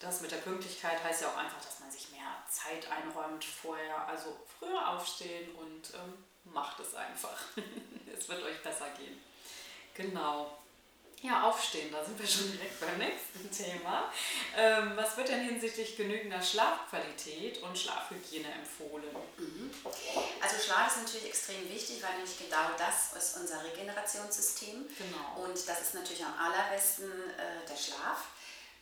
Das 0.00 0.20
mit 0.20 0.30
der 0.30 0.38
Pünktlichkeit 0.38 1.02
heißt 1.02 1.22
ja 1.22 1.28
auch 1.28 1.36
einfach, 1.36 1.62
dass 1.62 1.80
man 1.80 1.90
sich 1.90 2.10
mehr 2.10 2.28
Zeit 2.50 2.90
einräumt 2.90 3.44
vorher. 3.44 4.06
Also 4.06 4.36
früher 4.58 4.88
aufstehen 4.88 5.54
und 5.54 5.94
ähm, 5.94 6.52
macht 6.52 6.80
es 6.80 6.94
einfach. 6.94 7.38
es 8.18 8.28
wird 8.28 8.42
euch 8.42 8.62
besser 8.62 8.90
gehen. 8.98 9.18
Genau. 9.94 10.58
Ja, 11.24 11.48
aufstehen, 11.48 11.90
da 11.90 12.04
sind 12.04 12.18
wir 12.18 12.28
schon 12.28 12.52
direkt 12.52 12.78
beim 12.78 12.98
nächsten 12.98 13.50
Thema. 13.50 14.12
Ähm, 14.54 14.92
was 14.94 15.16
wird 15.16 15.30
denn 15.30 15.40
hinsichtlich 15.40 15.96
genügender 15.96 16.42
Schlafqualität 16.42 17.62
und 17.62 17.78
Schlafhygiene 17.78 18.52
empfohlen? 18.52 19.08
Mhm. 19.38 19.70
Also 20.42 20.62
Schlaf 20.62 20.88
ist 20.88 21.02
natürlich 21.02 21.28
extrem 21.28 21.66
wichtig, 21.70 22.02
weil 22.02 22.12
nämlich 22.16 22.36
genau 22.36 22.68
das 22.76 23.16
ist 23.16 23.38
unser 23.38 23.64
Regenerationssystem. 23.64 24.84
Genau. 24.98 25.44
Und 25.46 25.56
das 25.66 25.80
ist 25.80 25.94
natürlich 25.94 26.22
am 26.22 26.34
allerbesten 26.38 27.10
äh, 27.10 27.66
der 27.66 27.76
Schlaf. 27.76 28.24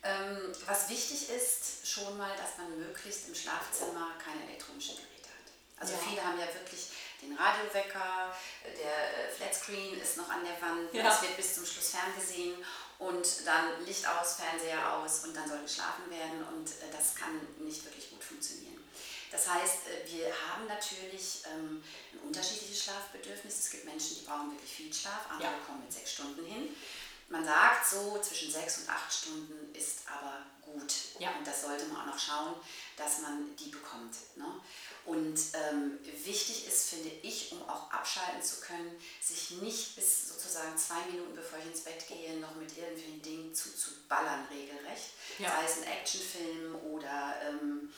Ähm, 0.03 0.53
was 0.67 0.89
wichtig 0.89 1.29
ist, 1.29 1.87
schon 1.87 2.19
mal, 2.19 2.35
dass 2.37 2.59
man 2.59 2.77
möglichst 2.77 3.29
im 3.29 3.37
Schlafzimmer 3.37 4.15
keine 4.19 4.51
elektronischen 4.51 4.97
Geräte 4.97 5.29
hat. 5.31 5.79
Also 5.79 5.93
ja. 5.93 5.99
viele 6.09 6.25
haben 6.25 6.41
ja 6.41 6.47
wirklich 6.47 6.89
den 7.23 7.37
Radiowecker, 7.37 8.35
der 8.65 9.29
äh, 9.29 9.31
Flatscreen 9.31 10.01
ist 10.01 10.17
noch 10.17 10.29
an 10.29 10.45
der 10.45 10.61
Wand, 10.61 10.93
ja. 10.93 11.09
es 11.09 11.23
wird 11.23 11.37
bis 11.37 11.55
zum 11.55 11.65
Schluss 11.65 11.91
ferngesehen 11.91 12.55
und 12.99 13.47
dann 13.47 13.85
Licht 13.87 14.07
aus, 14.07 14.35
Fernseher 14.35 14.95
aus 14.95 15.25
und 15.25 15.35
dann 15.35 15.49
soll 15.49 15.63
geschlafen 15.63 16.11
werden 16.11 16.45
und 16.53 16.69
äh, 16.69 16.91
das 16.93 17.15
kann 17.15 17.41
nicht 17.59 17.85
wirklich 17.85 18.11
gut 18.11 18.23
funktionieren. 18.23 18.83
Das 19.31 19.49
heißt, 19.49 19.89
äh, 19.89 20.13
wir 20.13 20.27
haben 20.27 20.67
natürlich 20.67 21.43
ähm, 21.47 21.83
ein 22.13 22.19
unterschiedliches 22.27 22.85
Schlafbedürfnis. 22.85 23.61
Es 23.61 23.71
gibt 23.71 23.85
Menschen, 23.85 24.19
die 24.19 24.27
brauchen 24.27 24.53
wirklich 24.53 24.73
viel 24.73 24.93
Schlaf, 24.93 25.31
andere 25.31 25.53
ja. 25.53 25.59
kommen 25.67 25.81
mit 25.81 25.93
sechs 25.93 26.13
Stunden 26.13 26.45
hin. 26.45 26.69
Man 27.29 27.45
sagt 27.47 27.87
so, 27.89 28.19
zwischen 28.21 28.53
sechs 28.53 28.79
und 28.79 28.91
acht 28.91 29.11
Stunden 29.11 29.75
ist 29.75 30.01
aber 30.07 30.45
gut. 30.61 30.93
Ja. 31.19 31.31
Und 31.39 31.47
das 31.47 31.63
sollte 31.63 31.87
man 31.87 32.03
auch 32.03 32.13
noch 32.13 32.19
schauen, 32.19 32.55
dass 32.97 33.21
man 33.21 33.57
die 33.57 33.71
bekommt. 33.71 34.15
Ne? 34.37 34.45
Und 35.05 35.37
ähm, 35.55 35.99
wichtig 36.25 36.67
ist, 36.69 36.91
finde 36.91 37.09
ich, 37.23 37.51
um 37.53 37.69
auch 37.69 37.91
abschalten 37.91 38.41
zu 38.43 38.61
können, 38.61 38.97
sich 39.21 39.51
nicht 39.63 39.97
bis 39.97 40.29
sozusagen 40.29 40.77
zwei 40.79 41.01
Minuten 41.11 41.35
bevor 41.35 41.59
ich 41.59 41.67
ins 41.67 41.81
Bett 41.81 42.07
gehe, 42.07 42.39
noch 42.39 42.55
mit 42.55 42.77
irgendwelchen 42.77 43.21
Dingen 43.21 43.53
zuzuballern, 43.55 44.47
regelrecht. 44.51 45.11
Ja. 45.39 45.51
Sei 45.51 45.65
es 45.67 45.77
ein 45.79 45.93
Actionfilm 45.93 46.77
oder 46.85 47.35
ähm, 47.49 47.93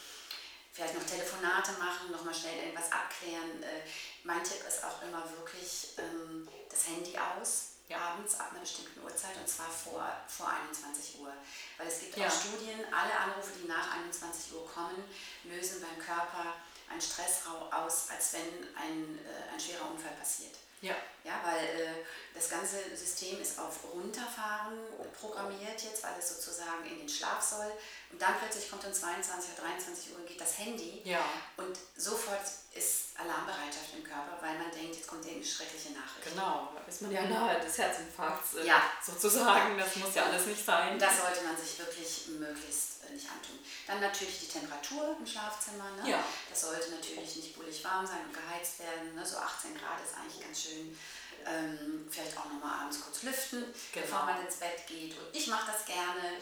vielleicht 0.72 0.94
noch 0.94 1.04
Telefonate 1.04 1.72
machen, 1.72 2.10
nochmal 2.10 2.34
schnell 2.34 2.56
irgendwas 2.58 2.90
abklären. 2.90 3.62
Äh, 3.62 3.82
mein 4.22 4.42
Tipp 4.42 4.64
ist 4.66 4.82
auch 4.82 5.02
immer 5.02 5.28
wirklich 5.36 5.88
ähm, 5.98 6.48
das 6.70 6.86
Handy 6.86 7.16
aus. 7.18 7.68
Ja. 7.86 7.98
abends 7.98 8.40
ab 8.40 8.48
einer 8.52 8.60
bestimmten 8.60 9.04
Uhrzeit 9.04 9.36
und 9.36 9.46
zwar 9.46 9.68
vor, 9.68 10.10
vor 10.26 10.48
21 10.48 11.20
Uhr. 11.20 11.30
Weil 11.76 11.86
es 11.86 12.00
gibt 12.00 12.16
Ja. 12.16 12.28
auch 12.28 12.32
Studien, 12.32 12.80
alle 12.90 13.14
Anrufe, 13.14 13.50
die 13.62 13.68
nach 13.68 13.92
21 13.92 14.54
Uhr 14.54 14.66
kommen, 14.66 15.04
lösen 15.44 15.82
beim 15.82 15.98
Körper 16.02 16.54
einen 16.90 17.00
Stress 17.00 17.40
aus, 17.70 18.10
als 18.10 18.34
wenn 18.34 18.68
ein, 18.76 19.18
äh, 19.24 19.52
ein 19.52 19.60
schwerer 19.60 19.90
Unfall 19.90 20.12
passiert. 20.12 20.54
Ja. 20.80 20.94
Ja, 21.24 21.40
weil 21.42 21.64
äh, 21.64 22.04
das 22.34 22.50
ganze 22.50 22.76
System 22.94 23.40
ist 23.40 23.58
auf 23.58 23.78
Runterfahren 23.94 24.76
programmiert 25.18 25.80
jetzt, 25.82 26.02
weil 26.02 26.12
es 26.18 26.28
sozusagen 26.36 26.84
in 26.84 26.98
den 26.98 27.08
Schlaf 27.08 27.40
soll. 27.40 27.72
Und 28.12 28.20
dann 28.20 28.34
plötzlich 28.38 28.70
kommt 28.70 28.84
um 28.84 28.92
22 28.92 29.52
oder 29.56 29.62
23 29.68 30.12
Uhr 30.12 30.18
und 30.18 30.26
geht 30.26 30.38
das 30.38 30.58
Handy. 30.58 31.00
Ja. 31.04 31.24
Und 31.56 31.78
sofort 31.96 32.44
ist 32.74 33.16
Alarmbereitschaft 33.18 33.96
im 33.96 34.04
Körper, 34.04 34.36
weil 34.42 34.58
man 34.58 34.70
denkt, 34.72 34.96
jetzt 34.96 35.06
kommt 35.06 35.24
irgendeine 35.24 35.50
schreckliche 35.50 35.92
Nachricht. 35.92 36.28
Genau, 36.34 36.68
da 36.76 36.82
ist 36.86 37.00
man 37.00 37.12
ja 37.12 37.22
nahe 37.22 37.58
des 37.60 37.78
Herzinfarkts 37.78 38.54
äh, 38.56 38.66
Ja. 38.66 38.82
sozusagen. 39.02 39.78
Das 39.78 39.96
muss 39.96 40.14
ja 40.14 40.24
alles 40.26 40.44
nicht 40.44 40.62
sein. 40.66 40.98
Das 40.98 41.16
sollte 41.18 41.42
man 41.44 41.56
sich 41.56 41.78
wirklich 41.78 42.26
möglichst 42.38 42.93
äh, 43.08 43.12
nicht 43.12 43.28
antun. 43.28 43.58
Dann 43.86 44.00
natürlich 44.00 44.40
die 44.40 44.48
Temperatur 44.48 45.16
im 45.18 45.26
Schlafzimmer. 45.26 45.90
Ne? 46.02 46.10
Ja. 46.10 46.24
Das 46.50 46.62
sollte 46.62 46.90
natürlich 46.90 47.36
nicht 47.36 47.54
bullig 47.56 47.82
warm 47.84 48.06
sein 48.06 48.20
und 48.26 48.32
geheizt 48.34 48.78
werden. 48.80 49.14
Ne? 49.14 49.24
So 49.24 49.36
18 49.38 49.74
Grad 49.76 49.98
ist 50.04 50.14
eigentlich 50.16 50.40
ganz 50.44 50.62
schön. 50.62 50.98
Ähm, 51.46 52.08
vielleicht 52.10 52.36
auch 52.38 52.46
nochmal 52.46 52.80
abends 52.80 53.00
kurz 53.02 53.22
lüften, 53.22 53.64
Genau. 53.92 54.06
bevor 54.06 54.24
man 54.24 54.44
ins 54.46 54.56
Bett 54.56 54.86
geht. 54.86 55.12
Und 55.18 55.28
ich 55.34 55.46
mache 55.48 55.70
das 55.70 55.84
gerne, 55.84 56.40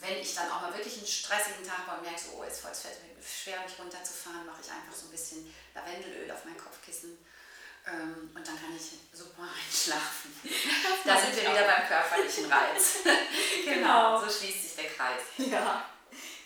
wenn 0.00 0.16
ich 0.16 0.34
dann 0.34 0.50
auch 0.50 0.62
mal 0.62 0.72
wirklich 0.74 0.96
einen 0.96 1.06
stressigen 1.06 1.66
Tag 1.66 1.86
habe 1.86 1.98
und 2.00 2.04
merke, 2.08 2.20
so, 2.20 2.38
oh, 2.38 2.44
jetzt 2.44 2.60
fällt 2.60 2.96
mir 3.04 3.22
schwer, 3.22 3.60
mich 3.62 3.78
runterzufahren, 3.78 4.46
mache 4.46 4.62
ich 4.64 4.70
einfach 4.70 4.94
so 4.96 5.06
ein 5.06 5.10
bisschen 5.10 5.52
Lavendelöl 5.74 6.30
auf 6.30 6.44
mein 6.46 6.56
Kopfkissen. 6.56 7.18
Ähm, 7.86 8.30
und 8.34 8.46
dann 8.46 8.56
kann 8.58 8.74
ich 8.74 8.96
super 9.18 9.42
einschlafen. 9.52 10.32
Da 11.04 11.18
sind 11.20 11.36
ich 11.36 11.42
wir 11.42 11.50
wieder 11.50 11.64
beim 11.64 11.86
körperlichen 11.86 12.50
Reiz. 12.50 12.98
Genau. 13.64 14.18
So 14.24 14.30
schließt 14.30 14.62
sich 14.62 14.76
der 14.76 14.90
Kreis. 14.90 15.22
Ja, 15.36 15.84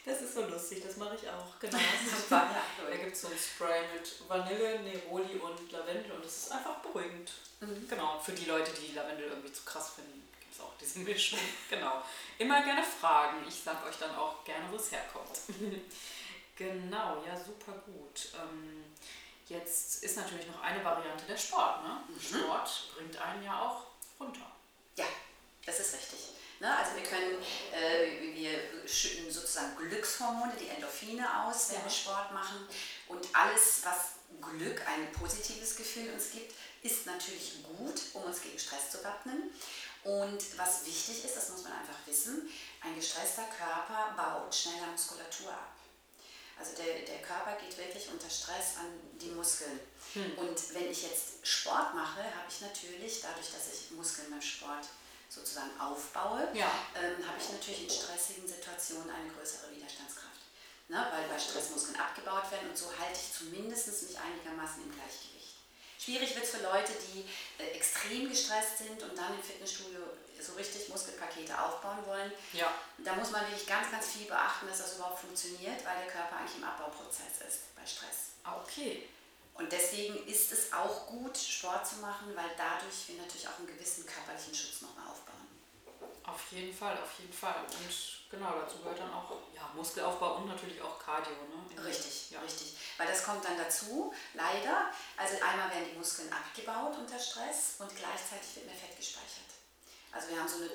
das 0.05 0.21
ist 0.21 0.35
so 0.35 0.43
lustig, 0.47 0.83
das 0.85 0.97
mache 0.97 1.15
ich 1.15 1.29
auch. 1.29 1.59
Genau. 1.61 1.79
Super, 2.17 2.51
Da 2.89 2.97
gibt 2.97 3.15
es 3.15 3.21
so 3.21 3.29
ein 3.29 3.39
Spray 3.39 3.83
mit 3.95 4.29
Vanille, 4.29 4.81
Neroli 4.81 5.37
und 5.39 5.71
Lavendel 5.71 6.13
und 6.13 6.25
das 6.25 6.37
ist 6.39 6.53
einfach 6.53 6.77
beruhigend. 6.77 7.31
Mhm. 7.61 7.87
Genau, 7.89 8.19
für 8.19 8.33
die 8.33 8.47
Leute, 8.47 8.73
die 8.73 8.93
Lavendel 8.95 9.29
irgendwie 9.29 9.53
zu 9.53 9.63
krass 9.65 9.91
finden, 9.91 10.29
gibt 10.41 10.55
es 10.55 10.61
auch 10.61 10.73
diese 10.81 10.99
Mischung. 11.01 11.39
Genau. 11.71 12.03
Immer 12.39 12.63
gerne 12.65 12.83
fragen. 12.83 13.45
Ich 13.47 13.63
sage 13.63 13.87
euch 13.87 13.97
dann 13.99 14.15
auch 14.17 14.45
gerne, 14.45 14.65
wo 14.71 14.77
es 14.77 14.91
herkommt. 14.91 15.39
genau, 16.57 17.23
ja, 17.25 17.37
super 17.37 17.73
gut. 17.87 18.33
Ähm, 18.35 18.85
jetzt 19.49 20.03
ist 20.03 20.17
natürlich 20.17 20.49
noch 20.49 20.61
eine 20.63 20.85
Variante 20.85 21.25
der 21.27 21.37
Sport. 21.37 21.85
Ne? 21.85 22.01
Mhm. 22.09 22.21
Sport 22.21 22.91
bringt 22.97 23.17
einen 23.17 23.45
ja 23.45 23.61
auch 23.61 23.87
runter. 24.19 24.51
Ja, 24.97 25.07
das 25.65 25.79
ist 25.79 25.95
richtig. 25.95 26.33
Ne? 26.63 26.77
Also 26.79 26.95
wir 26.95 27.03
können, 27.03 27.43
äh, 27.73 28.35
wir 28.35 28.89
schütten 28.89 29.29
sozusagen 29.31 29.75
Glückshormone, 29.77 30.53
die 30.61 30.69
Endorphine 30.69 31.45
aus, 31.45 31.71
wenn 31.71 31.79
Ja. 31.79 31.85
wir 31.85 31.91
Sport 31.91 32.33
machen. 32.33 32.69
Und 33.09 33.27
alles, 33.33 33.81
was 33.83 33.99
Glück, 34.41 34.81
ein 34.87 35.11
positives 35.13 35.75
Gefühl 35.77 36.13
uns 36.13 36.31
gibt, 36.31 36.55
ist 36.83 37.05
natürlich 37.05 37.65
gut, 37.65 38.01
um 38.13 38.23
uns 38.23 38.41
gegen 38.41 38.57
Stress 38.61 38.91
zu 38.93 39.03
wappnen. 39.03 39.51
Und 40.05 40.41
was 40.57 40.87
wichtig 40.87 41.25
ist, 41.25 41.37
das 41.37 41.49
muss 41.49 41.65
man 41.65 41.73
einfach 41.73 41.99
wissen, 42.07 42.49
ein 42.81 42.95
gestresster 42.95 43.45
Körper 43.59 44.15
baut 44.17 44.55
schneller 44.55 44.87
Muskulatur 44.93 45.51
ab. 45.53 45.73
Also 46.59 46.77
der, 46.77 47.01
der 47.01 47.23
Körper 47.23 47.57
geht 47.61 47.77
wirklich 47.77 48.09
unter 48.09 48.31
Stress 48.31 48.77
an 48.79 48.87
die 49.21 49.31
Muskeln. 49.31 49.81
Und 50.37 50.75
wenn 50.75 50.89
ich 50.91 51.03
jetzt 51.03 51.45
Sport 51.45 51.93
mache, 51.95 52.23
habe 52.23 52.47
ich 52.49 52.61
natürlich, 52.61 53.21
dadurch, 53.21 53.51
dass 53.51 53.73
ich 53.75 53.91
Muskeln 53.93 54.31
beim 54.31 54.41
Sport 54.43 54.87
sozusagen 55.33 55.71
aufbaue, 55.81 56.49
Ja. 56.53 56.71
ähm, 56.95 57.17
habe 57.27 57.39
ich 57.41 57.49
natürlich 57.51 57.85
in 57.85 57.91
stressigen 57.91 58.47
Situationen 58.47 59.09
eine 59.11 59.31
größere 59.31 59.71
Widerstandskraft. 59.75 60.29
Ne? 60.89 61.07
Weil 61.11 61.25
bei 61.29 61.39
Stress 61.39 61.71
Muskeln 61.71 61.99
abgebaut 61.99 62.51
werden 62.51 62.69
und 62.69 62.77
so 62.77 62.87
halte 62.99 63.19
ich 63.19 63.33
zumindest 63.33 63.89
mich 64.03 64.19
einigermaßen 64.19 64.83
im 64.83 64.93
Gleichgewicht. 64.93 65.57
Schwierig 65.99 66.35
wird 66.35 66.45
es 66.45 66.51
für 66.51 66.63
Leute, 66.63 66.93
die 67.07 67.25
äh, 67.63 67.69
extrem 67.71 68.29
gestresst 68.29 68.79
sind 68.79 69.03
und 69.03 69.17
dann 69.17 69.33
im 69.35 69.43
Fitnessstudio 69.43 70.01
so 70.41 70.53
richtig 70.55 70.89
Muskelpakete 70.89 71.57
aufbauen 71.59 72.05
wollen. 72.07 72.33
Ja. 72.53 72.75
Da 72.99 73.15
muss 73.15 73.31
man 73.31 73.43
wirklich 73.47 73.67
ganz, 73.67 73.91
ganz 73.91 74.09
viel 74.09 74.27
beachten, 74.27 74.67
dass 74.67 74.79
das 74.79 74.97
überhaupt 74.97 75.21
funktioniert, 75.21 75.85
weil 75.85 75.97
der 76.05 76.13
Körper 76.13 76.37
eigentlich 76.37 76.57
im 76.57 76.65
Abbauprozess 76.65 77.41
ist 77.47 77.75
bei 77.77 77.87
Stress. 77.87 78.35
Ah, 78.43 78.57
okay. 78.61 79.09
Und 79.55 79.71
deswegen 79.71 80.27
ist 80.27 80.51
es 80.53 80.73
auch 80.73 81.07
gut, 81.07 81.37
Sport 81.37 81.87
zu 81.87 81.97
machen, 81.97 82.35
weil 82.35 82.51
dadurch 82.57 83.09
wir 83.09 83.17
natürlich 83.21 83.47
auch 83.49 83.59
einen 83.59 83.67
gewissen 83.67 84.07
körperlichen 84.07 84.55
Schutz 84.55 84.81
nochmal 84.81 85.07
aufbauen. 85.09 85.47
Auf 86.25 86.41
jeden 86.53 86.75
Fall, 86.75 86.97
auf 86.99 87.19
jeden 87.19 87.33
Fall. 87.33 87.57
Und 87.67 88.21
genau, 88.31 88.53
dazu 88.59 88.79
gehört 88.79 88.99
dann 88.99 89.13
auch 89.13 89.31
ja, 89.55 89.71
Muskelaufbau 89.75 90.37
und 90.37 90.47
natürlich 90.49 90.81
auch 90.81 90.99
Cardio. 90.99 91.33
Ne? 91.33 91.85
Richtig, 91.85 92.31
Ja. 92.31 92.41
richtig. 92.41 92.77
Weil 92.97 93.09
das 93.09 93.25
kommt 93.25 93.45
dann 93.45 93.59
dazu, 93.59 94.13
leider. 94.35 94.91
Also 95.17 95.35
einmal 95.43 95.71
werden 95.71 95.89
die 95.93 95.99
Muskeln 95.99 96.33
abgebaut 96.33 96.97
unter 96.99 97.19
Stress 97.19 97.77
und 97.79 97.89
gleichzeitig 97.95 98.57
wird 98.57 98.67
mehr 98.67 98.77
Fett 98.77 98.97
gespeichert. 98.97 99.51
Also 100.13 100.29
wir 100.29 100.39
haben 100.39 100.49
so 100.49 100.57
eine 100.57 100.69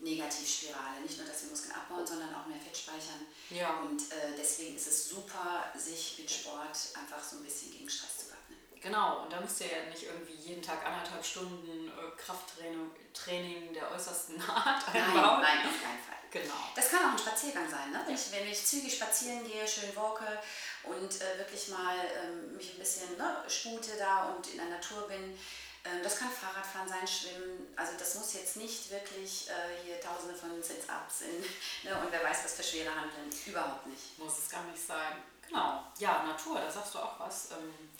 Doppel-Negativspirale. 0.00 1.00
Nicht 1.02 1.18
nur, 1.18 1.26
dass 1.26 1.42
wir 1.42 1.50
Muskeln 1.50 1.74
abbauen, 1.74 2.06
sondern 2.06 2.34
auch 2.34 2.46
mehr 2.46 2.58
Fett 2.58 2.76
speichern. 2.76 3.26
Ja. 3.50 3.80
Und 3.80 4.00
äh, 4.12 4.36
deswegen 4.36 4.76
ist 4.76 4.86
es 4.88 5.08
super, 5.08 5.64
sich 5.76 6.16
mit 6.18 6.30
Sport 6.30 6.76
einfach 6.94 7.22
so 7.22 7.36
ein 7.36 7.44
bisschen 7.44 7.70
gegen 7.72 7.88
Stress 7.88 8.18
zu 8.18 8.30
wappnen. 8.30 8.58
Genau, 8.80 9.22
und 9.24 9.32
da 9.32 9.40
müsst 9.40 9.60
ihr 9.60 9.66
ja 9.66 9.90
nicht 9.90 10.04
irgendwie 10.04 10.32
jeden 10.32 10.62
Tag 10.62 10.84
anderthalb 10.86 11.24
Stunden 11.24 11.88
äh, 11.88 12.16
Krafttraining 12.16 12.90
Training 13.12 13.74
der 13.74 13.90
äußersten 13.92 14.40
Art 14.48 14.82
Nein, 14.94 15.02
einbauen. 15.04 15.42
nein, 15.42 15.58
auf 15.58 15.82
keinen 15.82 16.00
Fall. 16.00 16.16
Genau. 16.30 16.54
Das 16.76 16.88
kann 16.90 17.06
auch 17.06 17.12
ein 17.12 17.18
Spaziergang 17.18 17.68
sein, 17.68 17.90
ne? 17.90 18.02
wenn, 18.06 18.14
ich, 18.14 18.30
wenn 18.30 18.46
ich 18.48 18.64
zügig 18.64 18.94
spazieren 18.94 19.44
gehe, 19.44 19.66
schön 19.66 19.94
walke 19.96 20.38
und 20.84 21.20
äh, 21.20 21.38
wirklich 21.38 21.68
mal 21.68 21.96
ähm, 22.22 22.56
mich 22.56 22.74
ein 22.74 22.78
bisschen 22.78 23.16
ne, 23.18 23.42
spute 23.48 23.96
da 23.98 24.32
und 24.32 24.46
in 24.46 24.58
der 24.58 24.68
Natur 24.68 25.08
bin. 25.08 25.36
Ähm, 25.84 26.02
das 26.02 26.18
kann 26.18 26.30
Fahrradfahren 26.30 26.88
sein, 26.88 27.06
Schwimmen. 27.06 27.72
Also 27.76 27.92
das 27.98 28.14
muss 28.14 28.34
jetzt 28.34 28.56
nicht 28.56 28.90
wirklich 28.90 29.48
äh, 29.48 29.84
hier 29.84 30.00
tausende 30.00 30.34
von 30.34 30.62
Sit-Ups 30.62 31.20
sind 31.20 31.40
ne? 31.84 31.98
und 32.00 32.12
wer 32.12 32.22
weiß 32.22 32.44
was 32.44 32.54
für 32.54 32.62
schwere 32.62 32.94
Handeln. 32.94 33.30
Überhaupt 33.46 33.86
nicht. 33.86 34.18
Muss 34.18 34.38
es 34.38 34.50
gar 34.50 34.64
nicht 34.64 34.84
sein. 34.84 35.22
Genau. 35.48 35.84
Ja, 35.98 36.22
Natur, 36.24 36.60
da 36.60 36.70
sagst 36.70 36.94
du 36.94 36.98
auch 36.98 37.18
was. 37.18 37.52
Ähm, 37.52 37.90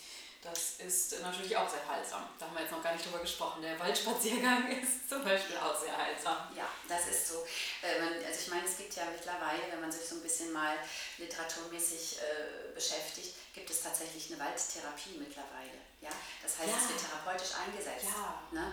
das 0.43 0.77
ist 0.79 1.21
natürlich 1.21 1.55
auch 1.55 1.69
sehr 1.69 1.87
heilsam. 1.87 2.23
Da 2.39 2.47
haben 2.47 2.55
wir 2.55 2.63
jetzt 2.63 2.71
noch 2.71 2.83
gar 2.83 2.95
nicht 2.95 3.05
drüber 3.05 3.19
gesprochen. 3.19 3.61
Der 3.61 3.79
Waldspaziergang 3.79 4.69
ist 4.83 5.09
zum 5.09 5.23
Beispiel 5.23 5.57
auch 5.59 5.79
sehr 5.79 5.95
heilsam. 5.95 6.49
Ja, 6.57 6.67
das 6.89 7.09
ist 7.09 7.29
so. 7.29 7.47
Äh, 7.83 8.25
also 8.27 8.41
ich 8.41 8.49
meine, 8.49 8.65
es 8.65 8.79
gibt 8.79 8.95
ja 8.95 9.05
mittlerweile, 9.11 9.61
wenn 9.71 9.83
man 9.83 9.93
sich 9.93 10.09
so 10.09 10.17
ein 10.17 10.23
bisschen 10.23 10.51
mal 10.53 10.77
literaturmäßig 11.19 12.19
äh, 12.21 12.73
beschäftigt, 12.75 13.35
gibt 13.53 13.71
es 13.71 13.83
tatsächlich 13.83 14.31
eine 14.33 14.41
Waldtherapie 14.41 15.19
mittlerweile. 15.19 15.79
Ja? 16.01 16.11
Das 16.43 16.59
heißt, 16.59 16.69
Ja. 16.71 16.77
es 16.77 16.89
wird 16.89 17.01
therapeutisch 17.01 17.55
eingesetzt. 17.57 18.07
Ja. 18.15 18.43
Ne? 18.53 18.73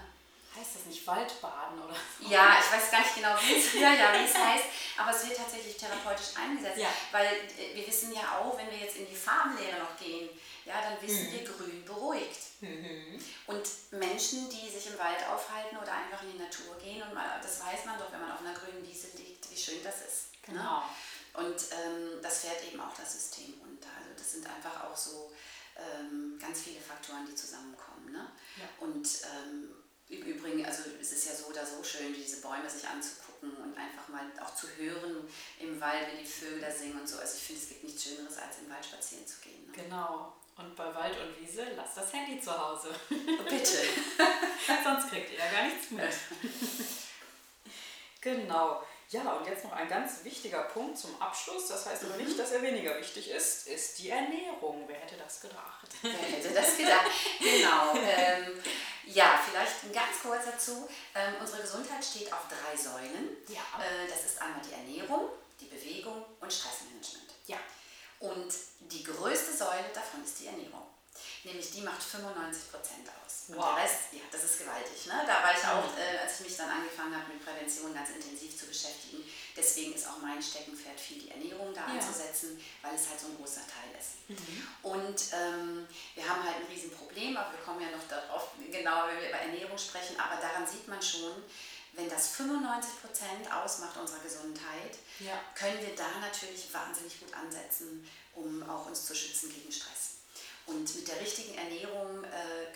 Heißt 0.56 0.76
das 0.76 0.86
nicht 0.86 1.06
Waldbaden 1.06 1.82
oder 1.84 1.94
so? 1.94 2.28
Ja, 2.28 2.58
ich 2.60 2.72
weiß 2.72 2.90
gar 2.90 3.02
nicht 3.02 3.16
genau, 3.16 3.36
wie 3.42 3.56
es, 3.58 3.74
ja, 3.74 3.94
ja, 3.94 4.14
wie 4.20 4.26
es 4.26 4.34
heißt, 4.48 4.64
aber 4.98 5.12
es 5.12 5.28
wird 5.28 5.38
tatsächlich 5.38 5.78
therapeutisch 5.78 6.36
eingesetzt. 6.36 6.78
Ja. 6.80 6.90
Weil 7.12 7.28
äh, 7.60 7.76
wir 7.76 7.86
wissen 7.86 8.12
ja 8.14 8.40
auch, 8.40 8.58
wenn 8.58 8.72
wir 8.72 8.78
jetzt 8.80 8.96
in 8.98 9.08
die 9.08 9.16
Farbenlehre 9.16 9.80
noch 9.80 9.96
gehen, 9.98 10.30
ja, 10.66 10.82
dann 10.82 11.02
wissen 11.02 11.32
wir, 11.32 11.44
grün 11.46 11.86
beruhigt. 11.86 12.40
Und 13.46 13.64
Menschen, 13.92 14.50
die 14.50 14.70
sich 14.70 14.88
im 14.88 14.98
Wald 14.98 15.24
aufhalten 15.32 15.78
oder 15.78 15.94
einfach 15.94 16.22
in 16.24 16.34
die 16.34 16.40
Natur 16.40 16.78
gehen, 16.80 17.02
und 17.04 17.14
mal, 17.14 17.40
das 17.42 17.62
weiß 17.62 17.86
man 17.86 17.98
doch, 18.00 18.12
wenn 18.12 18.20
man 18.20 18.32
auf 18.32 18.42
einer 18.42 18.54
grünen 18.54 18.86
Wiese 18.86 19.16
liegt, 19.16 19.50
wie 19.50 19.56
schön 19.58 19.82
das 19.84 20.02
ist. 20.02 20.42
Genau. 20.44 20.80
Ne? 20.80 20.84
Und 21.36 21.62
ähm, 21.72 22.22
das 22.22 22.40
fährt 22.40 22.64
eben 22.66 22.82
auch 22.82 22.94
das 23.00 23.14
System 23.14 23.54
runter. 23.62 23.67
Das 24.28 24.34
sind 24.34 24.46
einfach 24.46 24.84
auch 24.84 24.98
so 24.98 25.32
ähm, 25.78 26.38
ganz 26.38 26.60
viele 26.60 26.82
Faktoren, 26.82 27.26
die 27.26 27.34
zusammenkommen. 27.34 28.12
Ne? 28.12 28.28
Ja. 28.58 28.86
Und 28.86 29.08
ähm, 29.24 29.72
im 30.10 30.22
Übrigen, 30.22 30.66
also 30.66 30.84
es 31.00 31.14
ist 31.14 31.28
ja 31.28 31.34
so 31.34 31.46
oder 31.46 31.66
so 31.66 31.82
schön, 31.82 32.14
diese 32.14 32.42
Bäume 32.42 32.70
sich 32.70 32.86
anzugucken 32.86 33.56
und 33.56 33.78
einfach 33.78 34.10
mal 34.10 34.26
auch 34.44 34.54
zu 34.54 34.68
hören 34.76 35.26
im 35.62 35.80
Wald, 35.80 36.08
wenn 36.12 36.20
die 36.20 36.30
Vögel 36.30 36.60
da 36.60 36.70
singen 36.70 37.00
und 37.00 37.08
so. 37.08 37.18
Also 37.20 37.38
ich 37.38 37.44
finde, 37.44 37.62
es 37.62 37.70
gibt 37.70 37.84
nichts 37.86 38.04
Schöneres, 38.04 38.38
als 38.38 38.60
im 38.60 38.70
Wald 38.70 38.84
spazieren 38.84 39.26
zu 39.26 39.40
gehen. 39.40 39.66
Ne? 39.68 39.84
Genau. 39.84 40.34
Und 40.58 40.76
bei 40.76 40.94
Wald 40.94 41.16
und 41.22 41.40
Wiese 41.40 41.64
lasst 41.78 41.96
das 41.96 42.12
Handy 42.12 42.42
zu 42.42 42.52
Hause. 42.52 42.94
Bitte. 43.10 43.78
Sonst 44.84 45.08
kriegt 45.08 45.32
ihr 45.32 45.40
ja 45.40 45.52
gar 45.52 45.68
nichts 45.68 45.90
mit. 45.92 46.04
Genau. 48.20 48.84
Ja, 49.10 49.34
und 49.34 49.48
jetzt 49.48 49.64
noch 49.64 49.72
ein 49.72 49.88
ganz 49.88 50.24
wichtiger 50.24 50.64
Punkt 50.64 50.98
zum 50.98 51.20
Abschluss. 51.22 51.70
Das 51.70 51.86
heißt 51.86 52.04
aber 52.04 52.18
nicht, 52.18 52.32
mhm. 52.32 52.38
dass 52.38 52.52
er 52.52 52.62
weniger 52.62 52.98
wichtig 53.00 53.30
ist, 53.30 53.68
ist 53.68 54.00
die 54.00 54.10
Ernährung. 54.10 54.84
Wer 54.88 54.98
hätte 54.98 55.16
das 55.16 55.40
gedacht? 55.40 55.88
Wer 56.02 56.12
hätte 56.12 56.54
das 56.54 56.76
gedacht? 56.76 57.10
genau. 57.40 57.94
Ähm, 57.96 58.62
ja, 59.06 59.40
vielleicht 59.50 59.84
ein 59.84 59.94
ganz 59.94 60.22
kurz 60.22 60.46
dazu. 60.46 60.90
Ähm, 61.16 61.36
unsere 61.40 61.62
Gesundheit 61.62 62.04
steht 62.04 62.32
auf 62.34 62.48
drei 62.50 62.76
Säulen. 62.76 63.38
Ja. 63.48 63.62
Äh, 63.80 64.10
das 64.10 64.26
ist 64.26 64.42
einmal 64.42 64.62
die 64.62 64.74
Ernährung, 64.74 65.30
die 65.62 65.68
Bewegung 65.68 66.26
und 66.42 66.52
Stressmanagement. 66.52 67.34
Ja. 67.46 67.58
Und 68.20 68.54
die 68.80 69.04
größte 69.04 69.54
Säule 69.54 69.90
davon 69.94 70.24
ist 70.26 70.40
die 70.42 70.48
Ernährung. 70.48 70.84
Nämlich 71.44 71.72
die 71.72 71.82
macht 71.82 72.02
95 72.02 72.72
Prozent 72.72 73.08
aus. 73.10 73.46
Und 73.48 73.58
wow. 73.58 73.76
der 73.76 73.84
Rest, 73.84 74.12
ja, 74.12 74.26
das 74.32 74.44
ist 74.44 74.60
gewaltig. 74.60 75.06
Ne? 75.06 75.24
Da 75.26 75.44
war 75.44 75.54
ich 75.56 75.64
auch, 75.64 75.88
äh, 75.98 76.18
als 76.20 76.40
ich 76.40 76.48
mich 76.48 76.58
dann 76.58 76.70
angefangen 76.70 77.16
habe, 77.16 77.32
mit 77.32 77.44
Prävention 77.44 77.94
ganz 77.94 78.10
intensiv 78.10 78.58
zu 78.58 78.66
beschäftigen. 78.66 79.24
Deswegen 79.56 79.94
ist 79.94 80.08
auch 80.08 80.20
mein 80.22 80.42
Steckenpferd 80.42 81.00
viel 81.00 81.20
die 81.20 81.32
Ernährung 81.32 81.74
da 81.74 81.88
ja. 81.88 81.94
anzusetzen, 81.96 82.60
weil 82.82 82.96
es 82.96 83.08
halt 83.08 83.20
so 83.20 83.28
ein 83.28 83.38
großer 83.38 83.64
Teil 83.66 83.90
ist. 83.98 84.28
Mhm. 84.28 84.68
Und 84.84 85.20
ähm, 85.34 85.88
wir 86.16 86.28
haben 86.28 86.44
halt 86.44 86.58
ein 86.58 86.68
Riesenproblem, 86.68 87.38
aber 87.38 87.52
wir 87.54 87.64
kommen 87.64 87.82
ja 87.82 87.90
noch 87.90 88.06
darauf, 88.08 88.52
genau, 88.60 89.08
wenn 89.08 89.22
wir 89.22 89.30
über 89.30 89.40
Ernährung 89.40 89.78
sprechen, 89.78 90.20
aber 90.20 90.42
daran 90.42 90.68
sieht 90.68 90.88
man 90.88 91.02
schon, 91.02 91.32
wenn 91.94 92.10
das 92.10 92.30
95 92.36 93.02
Prozent 93.02 93.52
ausmacht 93.52 93.98
unserer 93.98 94.20
Gesundheit, 94.20 94.98
ja. 95.20 95.40
können 95.56 95.82
wir 95.82 95.96
da 95.96 96.08
natürlich 96.22 96.72
wahnsinnig 96.72 97.20
gut 97.20 97.34
ansetzen, 97.34 98.08
um 98.36 98.70
auch 98.70 98.86
uns 98.86 99.06
zu 99.06 99.16
schützen 99.16 99.52
gegen 99.52 99.72
Stress. 99.72 100.17
Und 100.68 100.94
mit 100.96 101.08
der 101.08 101.20
richtigen 101.22 101.58
Ernährung 101.58 102.26
äh, 102.26 102.28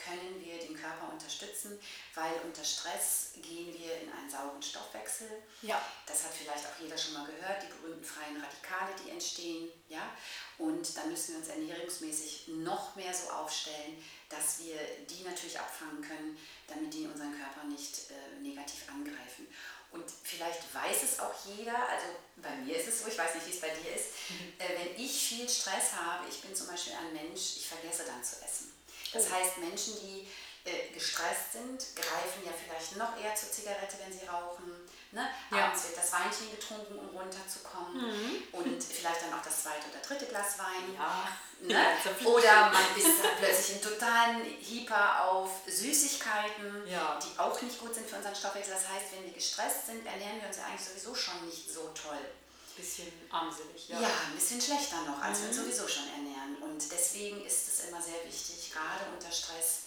können 0.01 0.39
wir 0.39 0.57
den 0.59 0.75
Körper 0.75 1.11
unterstützen, 1.11 1.77
weil 2.15 2.31
unter 2.45 2.63
Stress 2.63 3.33
gehen 3.41 3.73
wir 3.77 3.99
in 3.99 4.09
einen 4.13 4.29
sauren 4.29 4.61
Stoffwechsel. 4.61 5.27
Ja. 5.61 5.79
Das 6.05 6.23
hat 6.23 6.31
vielleicht 6.31 6.65
auch 6.65 6.81
jeder 6.81 6.97
schon 6.97 7.13
mal 7.13 7.25
gehört, 7.25 7.61
die 7.61 7.67
berühmten 7.67 8.05
freien 8.05 8.41
Radikale, 8.41 8.95
die 9.03 9.09
entstehen. 9.09 9.69
Ja? 9.89 10.09
Und 10.57 10.95
dann 10.95 11.09
müssen 11.09 11.33
wir 11.33 11.39
uns 11.39 11.49
ernährungsmäßig 11.49 12.47
noch 12.47 12.95
mehr 12.95 13.13
so 13.13 13.29
aufstellen, 13.29 14.01
dass 14.29 14.59
wir 14.59 14.79
die 15.09 15.23
natürlich 15.23 15.59
abfangen 15.59 16.01
können, 16.01 16.37
damit 16.67 16.93
die 16.93 17.07
unseren 17.07 17.37
Körper 17.37 17.65
nicht 17.67 18.09
äh, 18.09 18.39
negativ 18.39 18.87
angreifen. 18.87 19.47
Und 19.91 20.05
vielleicht 20.23 20.73
weiß 20.73 21.03
es 21.03 21.19
auch 21.19 21.33
jeder, 21.57 21.75
also 21.89 22.07
bei 22.37 22.55
mir 22.63 22.77
ist 22.77 22.87
es 22.87 23.01
so, 23.01 23.07
ich 23.09 23.17
weiß 23.17 23.35
nicht, 23.35 23.47
wie 23.47 23.51
es 23.51 23.59
bei 23.59 23.69
dir 23.69 23.93
ist, 23.93 24.07
mhm. 24.29 24.53
äh, 24.57 24.79
wenn 24.79 25.03
ich 25.03 25.11
viel 25.11 25.49
Stress 25.49 25.93
habe, 25.93 26.27
ich 26.29 26.41
bin 26.41 26.55
zum 26.55 26.67
Beispiel 26.67 26.93
ein 26.93 27.13
Mensch, 27.13 27.57
ich 27.57 27.67
vergesse 27.67 28.05
dann 28.05 28.23
zu 28.23 28.37
essen. 28.43 28.73
Das 29.11 29.27
oh. 29.27 29.33
heißt, 29.33 29.57
Menschen, 29.57 29.95
die 29.99 30.27
äh, 30.63 30.93
gestresst 30.93 31.53
sind, 31.53 31.95
greifen 31.95 32.45
ja 32.45 32.53
vielleicht 32.53 32.95
noch 32.95 33.21
eher 33.21 33.35
zur 33.35 33.51
Zigarette, 33.51 33.97
wenn 34.03 34.17
sie 34.17 34.25
rauchen. 34.25 34.71
Ne? 35.11 35.27
Ja. 35.51 35.65
Abends 35.65 35.83
wird 35.83 35.97
das 35.97 36.11
Weinchen 36.13 36.51
getrunken, 36.51 36.97
um 36.97 37.09
runterzukommen. 37.09 37.99
Mhm. 37.99 38.43
Und 38.53 38.81
vielleicht 38.81 39.23
dann 39.23 39.33
auch 39.33 39.43
das 39.43 39.63
zweite 39.63 39.89
oder 39.91 39.99
dritte 39.99 40.25
Glas 40.27 40.57
Wein. 40.57 40.95
Ja. 40.95 41.27
Ne? 41.59 41.75
Oder 42.25 42.71
man 42.71 42.97
ist 42.97 43.21
plötzlich 43.37 43.75
in 43.75 43.81
totalen 43.83 44.41
Hyper 44.43 45.29
auf 45.29 45.61
Süßigkeiten, 45.67 46.87
ja. 46.87 47.19
die 47.21 47.37
auch 47.37 47.61
nicht 47.61 47.77
gut 47.77 47.93
sind 47.93 48.09
für 48.09 48.15
unseren 48.15 48.33
Stoffwechsel. 48.33 48.73
Das 48.73 48.89
heißt, 48.89 49.13
wenn 49.13 49.25
wir 49.25 49.33
gestresst 49.33 49.85
sind, 49.85 50.03
ernähren 50.03 50.41
wir 50.41 50.47
uns 50.47 50.57
ja 50.57 50.65
eigentlich 50.65 50.87
sowieso 50.87 51.13
schon 51.13 51.45
nicht 51.45 51.71
so 51.71 51.91
toll. 51.93 52.17
Ein 52.17 52.75
bisschen 52.75 53.11
armselig, 53.29 53.89
ja. 53.89 53.99
Ja, 53.99 54.09
ein 54.25 54.33
bisschen 54.33 54.59
schlechter 54.59 55.01
noch, 55.05 55.21
als 55.21 55.37
mhm. 55.37 55.43
wir 55.43 55.49
uns 55.49 55.57
sowieso 55.57 55.87
schon 55.87 56.07
ernähren. 56.09 56.55
Und 56.63 56.91
deswegen 56.91 57.45
ist 57.45 57.67
es 57.67 57.89
immer 57.89 58.01
sehr 58.01 58.25
wichtig, 58.25 58.71
gerade 58.73 59.05
unter 59.13 59.31
Stress, 59.31 59.83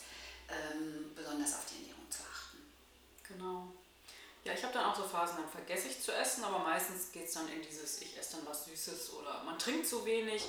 ähm, 0.49 1.13
besonders 1.17 1.55
auf 1.55 1.67
die 1.73 1.83
Ernährung 1.83 2.09
zu 2.09 2.21
achten. 2.23 2.59
Genau. 3.27 3.73
Ja, 4.45 4.53
ich 4.53 4.63
habe 4.63 4.75
dann 4.75 4.85
auch 4.85 4.95
so 4.95 5.05
Phasen, 5.05 5.39
dann 5.39 5.49
vergesse 5.49 5.89
ich 5.89 6.03
zu 6.03 6.13
essen, 6.13 6.45
aber 6.45 6.59
meistens 6.59 7.11
geht 7.13 7.29
es 7.29 7.35
dann 7.35 7.49
in 7.49 7.63
dieses, 7.63 8.03
ich 8.03 8.17
esse 8.19 8.37
dann 8.37 8.47
was 8.47 8.67
Süßes 8.67 9.15
oder 9.15 9.43
man 9.43 9.59
trinkt 9.59 9.89
zu 9.89 10.05
wenig 10.05 10.43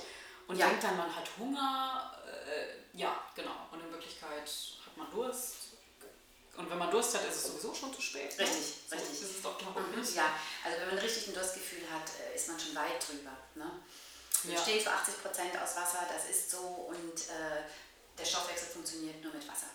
und 0.48 0.56
ja. 0.56 0.68
denkt 0.68 0.84
dann, 0.84 0.96
man 0.96 1.14
hat 1.14 1.26
Hunger. 1.38 2.12
Äh, 2.26 2.98
ja, 2.98 3.18
genau. 3.34 3.56
Und 3.72 3.80
in 3.80 3.90
Wirklichkeit 3.90 4.50
hat 4.84 4.96
man 4.96 5.10
Durst. 5.10 5.54
Und 6.56 6.70
wenn 6.70 6.78
man 6.78 6.90
Durst 6.90 7.14
hat, 7.14 7.26
ist 7.26 7.36
es 7.36 7.46
sowieso 7.48 7.74
schon 7.74 7.92
zu 7.92 8.00
spät. 8.00 8.36
Ne? 8.38 8.44
Richtig, 8.44 8.74
so 8.88 8.96
richtig. 8.96 9.20
Das 9.20 9.30
ist 9.30 9.44
doch 9.44 9.58
glaube 9.58 9.82
ich. 10.00 10.14
Ja, 10.14 10.30
also 10.64 10.78
wenn 10.80 10.88
man 10.88 10.98
richtig 10.98 11.28
ein 11.28 11.34
Durstgefühl 11.34 11.82
hat, 11.90 12.08
äh, 12.20 12.36
ist 12.36 12.48
man 12.48 12.60
schon 12.60 12.74
weit 12.74 13.08
drüber. 13.08 13.32
Ne? 13.54 13.70
Wir 14.42 14.54
ja. 14.54 14.60
stehen 14.60 14.82
zu 14.82 14.90
80 14.90 15.22
Prozent 15.22 15.58
aus 15.58 15.76
Wasser, 15.76 16.06
das 16.12 16.30
ist 16.30 16.50
so 16.50 16.58
und 16.58 17.20
äh, 17.28 17.64
der 18.18 18.24
Stoffwechsel 18.24 18.68
funktioniert 18.68 19.22
nur 19.22 19.32
mit 19.32 19.46
Wasser. 19.48 19.66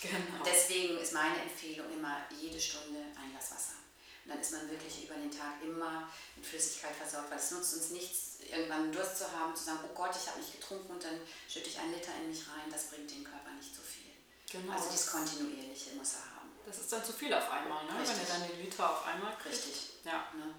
Genau. 0.00 0.44
Deswegen 0.44 0.98
ist 0.98 1.12
meine 1.12 1.42
Empfehlung 1.42 1.90
immer 1.92 2.22
jede 2.38 2.60
Stunde 2.60 3.00
ein 3.16 3.30
Glas 3.32 3.50
Wasser. 3.50 3.78
Und 4.24 4.30
dann 4.30 4.40
ist 4.40 4.52
man 4.52 4.70
wirklich 4.70 5.04
über 5.04 5.14
den 5.14 5.30
Tag 5.30 5.62
immer 5.62 6.08
mit 6.36 6.46
Flüssigkeit 6.46 6.94
versorgt, 6.94 7.30
weil 7.30 7.38
es 7.38 7.50
nutzt 7.50 7.74
uns 7.74 7.90
nichts, 7.90 8.40
irgendwann 8.46 8.92
Durst 8.92 9.18
zu 9.18 9.32
haben, 9.32 9.56
zu 9.56 9.64
sagen, 9.64 9.80
oh 9.84 9.94
Gott, 9.94 10.14
ich 10.14 10.28
habe 10.28 10.38
nicht 10.38 10.52
getrunken 10.52 10.92
und 10.92 11.02
dann 11.02 11.18
schütte 11.48 11.68
ich 11.68 11.78
einen 11.78 11.94
Liter 11.94 12.12
in 12.20 12.28
mich 12.28 12.46
rein, 12.46 12.70
das 12.70 12.90
bringt 12.90 13.10
dem 13.10 13.24
Körper 13.24 13.50
nicht 13.56 13.74
so 13.74 13.82
viel. 13.82 14.12
Genau. 14.52 14.72
Also 14.72 14.90
das 14.90 15.10
Kontinuierliche 15.10 15.96
muss 15.96 16.14
er 16.14 16.36
haben. 16.36 16.52
Das 16.66 16.78
ist 16.78 16.92
dann 16.92 17.04
zu 17.04 17.12
viel 17.12 17.32
auf 17.32 17.50
einmal, 17.50 17.84
ne? 17.86 17.92
wenn 17.96 18.18
er 18.20 18.26
dann 18.26 18.48
den 18.48 18.60
Liter 18.60 18.90
auf 18.90 19.04
einmal 19.06 19.34
kriegt. 19.36 19.54
Richtig. 19.54 20.04
Ja. 20.04 20.30
Ne? 20.36 20.54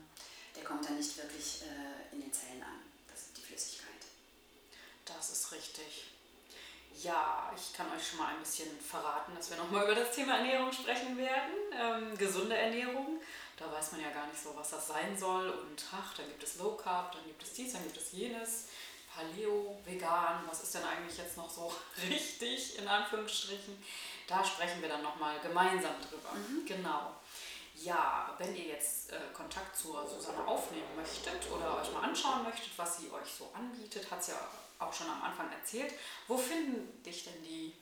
Der 0.55 0.63
kommt 0.63 0.83
dann 0.83 0.97
nicht 0.97 1.15
wirklich 1.17 1.61
äh, 1.61 2.13
in 2.13 2.21
den 2.21 2.33
Zellen 2.33 2.63
an, 2.63 2.81
das 3.07 3.21
ist 3.21 3.37
die 3.37 3.41
Flüssigkeit. 3.41 4.01
Das 5.05 5.29
ist 5.29 5.51
richtig. 5.51 6.09
Ja, 7.01 7.49
ich 7.55 7.73
kann 7.73 7.87
euch 7.93 8.09
schon 8.09 8.19
mal 8.19 8.33
ein 8.33 8.39
bisschen 8.39 8.77
verraten, 8.79 9.33
dass 9.35 9.49
wir 9.49 9.57
nochmal 9.57 9.85
über 9.85 9.95
das 9.95 10.11
Thema 10.11 10.37
Ernährung 10.37 10.71
sprechen 10.71 11.17
werden. 11.17 11.53
Ähm, 11.71 12.17
gesunde 12.17 12.57
Ernährung. 12.57 13.21
Da 13.55 13.71
weiß 13.71 13.93
man 13.93 14.01
ja 14.01 14.09
gar 14.09 14.27
nicht 14.27 14.41
so, 14.41 14.53
was 14.55 14.71
das 14.71 14.87
sein 14.87 15.17
soll. 15.17 15.49
Und 15.49 15.83
ach, 15.93 16.13
dann 16.15 16.27
gibt 16.27 16.43
es 16.43 16.57
Low 16.57 16.75
Carb, 16.75 17.13
dann 17.13 17.23
gibt 17.25 17.41
es 17.41 17.53
dies, 17.53 17.73
dann 17.73 17.83
gibt 17.83 17.95
es 17.95 18.11
jenes. 18.11 18.67
Paleo, 19.13 19.79
vegan, 19.85 20.43
was 20.47 20.63
ist 20.63 20.75
denn 20.75 20.83
eigentlich 20.83 21.17
jetzt 21.17 21.37
noch 21.37 21.49
so 21.49 21.73
richtig 22.09 22.77
in 22.77 22.87
Anführungsstrichen? 22.87 23.81
Da 24.27 24.43
sprechen 24.43 24.81
wir 24.81 24.89
dann 24.89 25.01
nochmal 25.01 25.39
gemeinsam 25.39 25.95
drüber. 26.01 26.33
Mhm. 26.33 26.65
Genau. 26.65 27.15
Ja, 27.75 28.35
wenn 28.37 28.55
ihr 28.55 28.65
jetzt 28.65 29.11
äh, 29.13 29.19
Kontakt 29.33 29.75
zur 29.75 30.05
Susanne 30.05 30.45
aufnehmen 30.45 30.95
möchtet 30.97 31.49
oder 31.49 31.79
euch 31.79 31.91
mal 31.93 32.03
anschauen 32.03 32.43
möchtet, 32.43 32.77
was 32.77 32.97
sie 32.97 33.09
euch 33.09 33.31
so 33.37 33.49
anbietet, 33.53 34.11
hat 34.11 34.21
sie 34.21 34.31
ja 34.31 34.47
auch 34.79 34.93
schon 34.93 35.09
am 35.09 35.21
Anfang 35.23 35.51
erzählt. 35.51 35.93
Wo 36.27 36.37
finden 36.37 37.03
dich 37.03 37.25
denn 37.25 37.43
die 37.43 37.73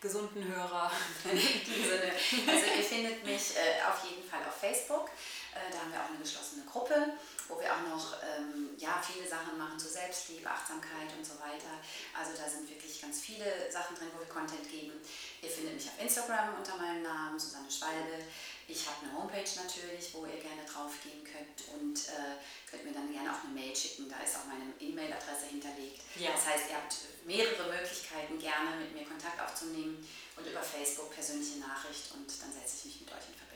gesunden 0.00 0.44
Hörer? 0.44 0.90
also 1.24 2.66
ihr 2.76 2.84
findet 2.84 3.24
mich 3.24 3.56
äh, 3.56 3.82
auf 3.88 4.04
jeden 4.08 4.28
Fall 4.28 4.40
auf 4.48 4.56
Facebook. 4.56 5.10
Äh, 5.54 5.70
da 5.70 5.80
haben 5.80 5.92
wir 5.92 6.00
auch 6.00 6.08
eine 6.08 6.18
geschlossene 6.18 6.64
Gruppe, 6.64 7.16
wo 7.48 7.60
wir 7.60 7.68
auch 7.68 7.84
noch 7.84 8.16
ähm, 8.24 8.70
ja, 8.78 9.02
viele 9.04 9.28
Sachen 9.28 9.58
machen 9.58 9.78
zu 9.78 9.88
Selbstliebe, 9.88 10.48
Achtsamkeit 10.48 11.12
und 11.16 11.24
so 11.24 11.36
weiter. 11.40 11.76
Also 12.16 12.32
da 12.32 12.48
sind 12.48 12.68
wirklich 12.68 13.00
ganz 13.00 13.20
viele 13.20 13.70
Sachen 13.70 13.96
drin, 13.96 14.08
wo 14.14 14.20
wir 14.20 14.28
Content 14.28 14.64
geben. 14.70 14.96
Ihr 15.42 15.50
findet 15.50 15.74
mich 15.74 15.88
auf 15.88 16.00
Instagram 16.00 16.56
unter 16.56 16.76
meinem 16.76 17.02
Namen, 17.02 17.38
Susanne 17.38 17.70
Schwalbe. 17.70 18.24
Ich 18.68 18.86
habe 18.88 19.04
eine 19.04 19.12
Homepage 19.12 19.52
natürlich, 19.60 20.14
wo 20.14 20.24
ihr 20.24 20.40
gerne 20.40 20.64
drauf 20.64 20.96
gehen 21.04 21.20
könnt 21.20 21.60
und 21.76 22.08
äh, 22.08 22.40
könnt 22.70 22.84
mir 22.84 22.94
dann 22.96 23.12
gerne 23.12 23.28
auch 23.28 23.44
eine 23.44 23.52
Mail 23.52 23.74
schicken. 23.76 24.08
Da 24.08 24.24
ist 24.24 24.36
auch 24.36 24.48
meine 24.48 24.72
E-Mail-Adresse 24.80 25.52
hinterlegt. 25.52 26.00
Ja. 26.16 26.32
Das 26.32 26.46
heißt, 26.46 26.70
ihr 26.70 26.76
habt 26.76 26.96
mehrere 27.26 27.68
Möglichkeiten, 27.68 28.38
gerne 28.38 28.80
mit 28.80 28.94
mir 28.94 29.04
Kontakt 29.04 29.36
aufzunehmen 29.36 30.00
und 30.36 30.46
über 30.46 30.62
Facebook 30.62 31.12
persönliche 31.12 31.58
Nachricht 31.58 32.12
und 32.14 32.24
dann 32.40 32.52
setze 32.52 32.88
ich 32.88 32.96
mich 32.96 33.00
mit 33.02 33.10
euch 33.12 33.28
in 33.28 33.36
Verbindung. 33.36 33.51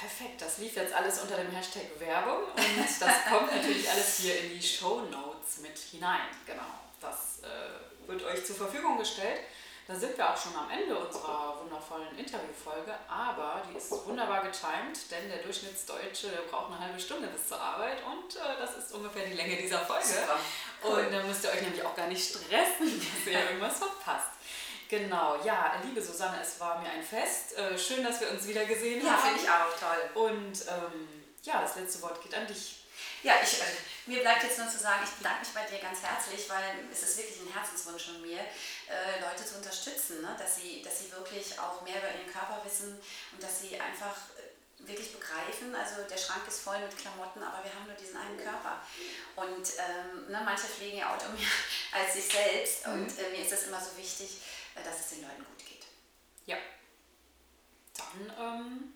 Perfekt, 0.00 0.40
das 0.40 0.56
lief 0.56 0.76
jetzt 0.76 0.94
alles 0.94 1.20
unter 1.20 1.36
dem 1.36 1.50
Hashtag 1.50 1.82
Werbung 1.98 2.44
und 2.56 3.00
das 3.00 3.24
kommt 3.28 3.54
natürlich 3.54 3.86
alles 3.90 4.16
hier 4.16 4.40
in 4.40 4.58
die 4.58 4.66
Show 4.66 5.02
Notes 5.10 5.58
mit 5.60 5.76
hinein. 5.76 6.22
Genau, 6.46 6.62
das 7.02 7.42
äh, 7.42 8.08
wird 8.08 8.24
euch 8.24 8.46
zur 8.46 8.56
Verfügung 8.56 8.96
gestellt. 8.96 9.40
Da 9.86 9.94
sind 9.94 10.16
wir 10.16 10.30
auch 10.30 10.36
schon 10.36 10.56
am 10.56 10.70
Ende 10.70 10.96
unserer 10.96 11.60
wundervollen 11.60 12.16
Interviewfolge, 12.16 12.94
aber 13.08 13.60
die 13.68 13.76
ist 13.76 13.90
wunderbar 14.06 14.42
getimed, 14.42 15.10
denn 15.10 15.28
der 15.28 15.42
Durchschnittsdeutsche 15.42 16.28
braucht 16.50 16.72
eine 16.72 16.80
halbe 16.80 16.98
Stunde 16.98 17.28
bis 17.28 17.48
zur 17.48 17.60
Arbeit 17.60 17.98
und 18.06 18.36
äh, 18.36 18.56
das 18.58 18.78
ist 18.78 18.92
ungefähr 18.94 19.26
die 19.26 19.34
Länge 19.34 19.56
dieser 19.56 19.80
Folge. 19.80 20.04
Cool. 20.82 21.04
Und 21.04 21.12
da 21.12 21.22
müsst 21.24 21.44
ihr 21.44 21.50
euch 21.50 21.60
nämlich 21.60 21.84
auch 21.84 21.94
gar 21.94 22.06
nicht 22.06 22.26
stressen, 22.26 23.06
dass 23.26 23.26
ihr 23.30 23.38
irgendwas 23.38 23.76
verpasst. 23.76 24.30
Genau, 24.90 25.38
ja, 25.44 25.80
liebe 25.84 26.02
Susanne, 26.02 26.42
es 26.42 26.58
war 26.58 26.80
mir 26.80 26.90
ein 26.90 27.04
Fest. 27.04 27.56
Äh, 27.56 27.78
schön, 27.78 28.02
dass 28.02 28.20
wir 28.20 28.28
uns 28.28 28.44
wieder 28.48 28.64
gesehen 28.64 29.06
ja, 29.06 29.12
haben. 29.12 29.18
Ja, 29.18 29.24
finde 29.24 29.40
ich 29.40 29.48
auch 29.48 29.78
toll. 29.78 30.26
Und 30.26 30.66
ähm, 30.66 31.08
ja, 31.44 31.62
das 31.62 31.76
letzte 31.76 32.02
Wort 32.02 32.20
geht 32.20 32.34
an 32.34 32.44
dich. 32.48 32.82
Ja, 33.22 33.34
ich, 33.40 33.60
äh, 33.60 33.64
mir 34.06 34.20
bleibt 34.20 34.42
jetzt 34.42 34.58
nur 34.58 34.68
zu 34.68 34.78
sagen, 34.78 35.04
ich 35.04 35.10
bedanke 35.10 35.46
mich 35.46 35.54
bei 35.54 35.62
dir 35.70 35.78
ganz 35.78 36.02
herzlich, 36.02 36.50
weil 36.50 36.90
es 36.90 37.04
ist 37.04 37.18
wirklich 37.18 37.38
ein 37.38 37.52
Herzenswunsch 37.52 38.06
von 38.06 38.20
mir, 38.20 38.40
äh, 38.40 39.20
Leute 39.22 39.46
zu 39.46 39.58
unterstützen, 39.58 40.22
ne? 40.22 40.34
dass, 40.36 40.56
sie, 40.56 40.82
dass 40.82 40.98
sie 40.98 41.12
wirklich 41.12 41.56
auch 41.60 41.80
mehr 41.82 41.98
über 41.98 42.10
ihren 42.10 42.32
Körper 42.32 42.60
wissen 42.64 42.98
und 43.30 43.40
dass 43.40 43.60
sie 43.60 43.78
einfach 43.78 44.16
äh, 44.34 44.88
wirklich 44.88 45.12
begreifen, 45.12 45.72
also 45.72 46.02
der 46.10 46.18
Schrank 46.18 46.42
ist 46.48 46.62
voll 46.62 46.80
mit 46.80 46.98
Klamotten, 46.98 47.44
aber 47.44 47.62
wir 47.62 47.70
haben 47.70 47.86
nur 47.86 47.94
diesen 47.94 48.16
einen 48.16 48.42
Körper. 48.42 48.82
Und 49.36 49.70
ähm, 49.78 50.32
ne, 50.32 50.42
manche 50.44 50.66
pflegen 50.66 50.98
ja 50.98 51.14
Auto 51.14 51.28
mehr 51.30 51.46
als 51.92 52.14
sich 52.14 52.26
selbst 52.26 52.86
mhm. 52.86 52.92
und 52.94 53.18
äh, 53.18 53.30
mir 53.30 53.46
ist 53.46 53.52
es 53.52 53.68
immer 53.68 53.78
so 53.78 53.96
wichtig, 53.96 54.40
dass 54.84 55.00
es 55.00 55.10
den 55.10 55.22
Leuten 55.22 55.44
gut 55.44 55.66
geht. 55.66 55.86
Ja. 56.46 56.56
Dann 57.96 58.32
ähm 58.38 58.94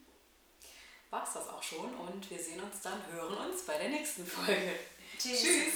war 1.15 1.23
es 1.23 1.33
das 1.33 1.49
auch 1.49 1.63
schon 1.63 1.95
und 1.95 2.29
wir 2.29 2.39
sehen 2.41 2.61
uns 2.61 2.81
dann, 2.83 3.01
hören 3.13 3.37
uns 3.49 3.63
bei 3.63 3.79
der 3.79 3.89
nächsten 3.89 4.27
Folge. 4.27 4.73
Tschüss. 5.19 5.43
Tschüss. 5.43 5.75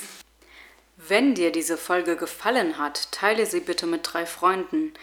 Wenn 0.96 1.36
dir 1.36 1.52
diese 1.52 1.78
Folge 1.78 2.16
gefallen 2.16 2.76
hat, 2.76 3.12
teile 3.12 3.46
sie 3.46 3.60
bitte 3.60 3.86
mit 3.86 4.00
drei 4.02 4.26
Freunden. 4.26 4.94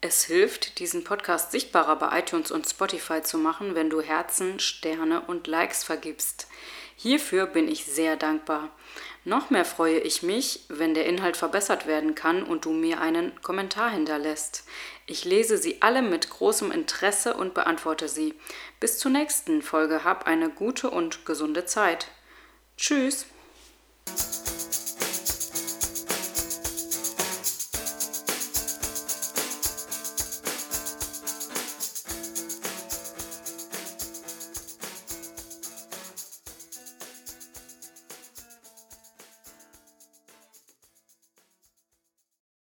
Es 0.00 0.24
hilft, 0.24 0.80
diesen 0.80 1.04
Podcast 1.04 1.52
sichtbarer 1.52 1.94
bei 1.94 2.18
iTunes 2.18 2.50
und 2.50 2.68
Spotify 2.68 3.22
zu 3.22 3.38
machen, 3.38 3.76
wenn 3.76 3.88
du 3.88 4.00
Herzen, 4.00 4.58
Sterne 4.58 5.20
und 5.20 5.46
Likes 5.46 5.84
vergibst. 5.84 6.48
Hierfür 6.96 7.46
bin 7.46 7.68
ich 7.68 7.84
sehr 7.84 8.16
dankbar. 8.16 8.70
Noch 9.26 9.48
mehr 9.48 9.64
freue 9.64 9.98
ich 10.00 10.22
mich, 10.22 10.66
wenn 10.68 10.92
der 10.92 11.06
Inhalt 11.06 11.38
verbessert 11.38 11.86
werden 11.86 12.14
kann 12.14 12.42
und 12.42 12.66
du 12.66 12.72
mir 12.72 13.00
einen 13.00 13.40
Kommentar 13.40 13.90
hinterlässt. 13.90 14.64
Ich 15.06 15.24
lese 15.24 15.56
sie 15.56 15.80
alle 15.80 16.02
mit 16.02 16.28
großem 16.28 16.70
Interesse 16.70 17.34
und 17.34 17.54
beantworte 17.54 18.08
sie. 18.08 18.34
Bis 18.80 18.98
zur 18.98 19.10
nächsten 19.10 19.62
Folge. 19.62 20.04
Hab 20.04 20.26
eine 20.26 20.50
gute 20.50 20.90
und 20.90 21.24
gesunde 21.24 21.64
Zeit. 21.64 22.08
Tschüss. 22.76 23.26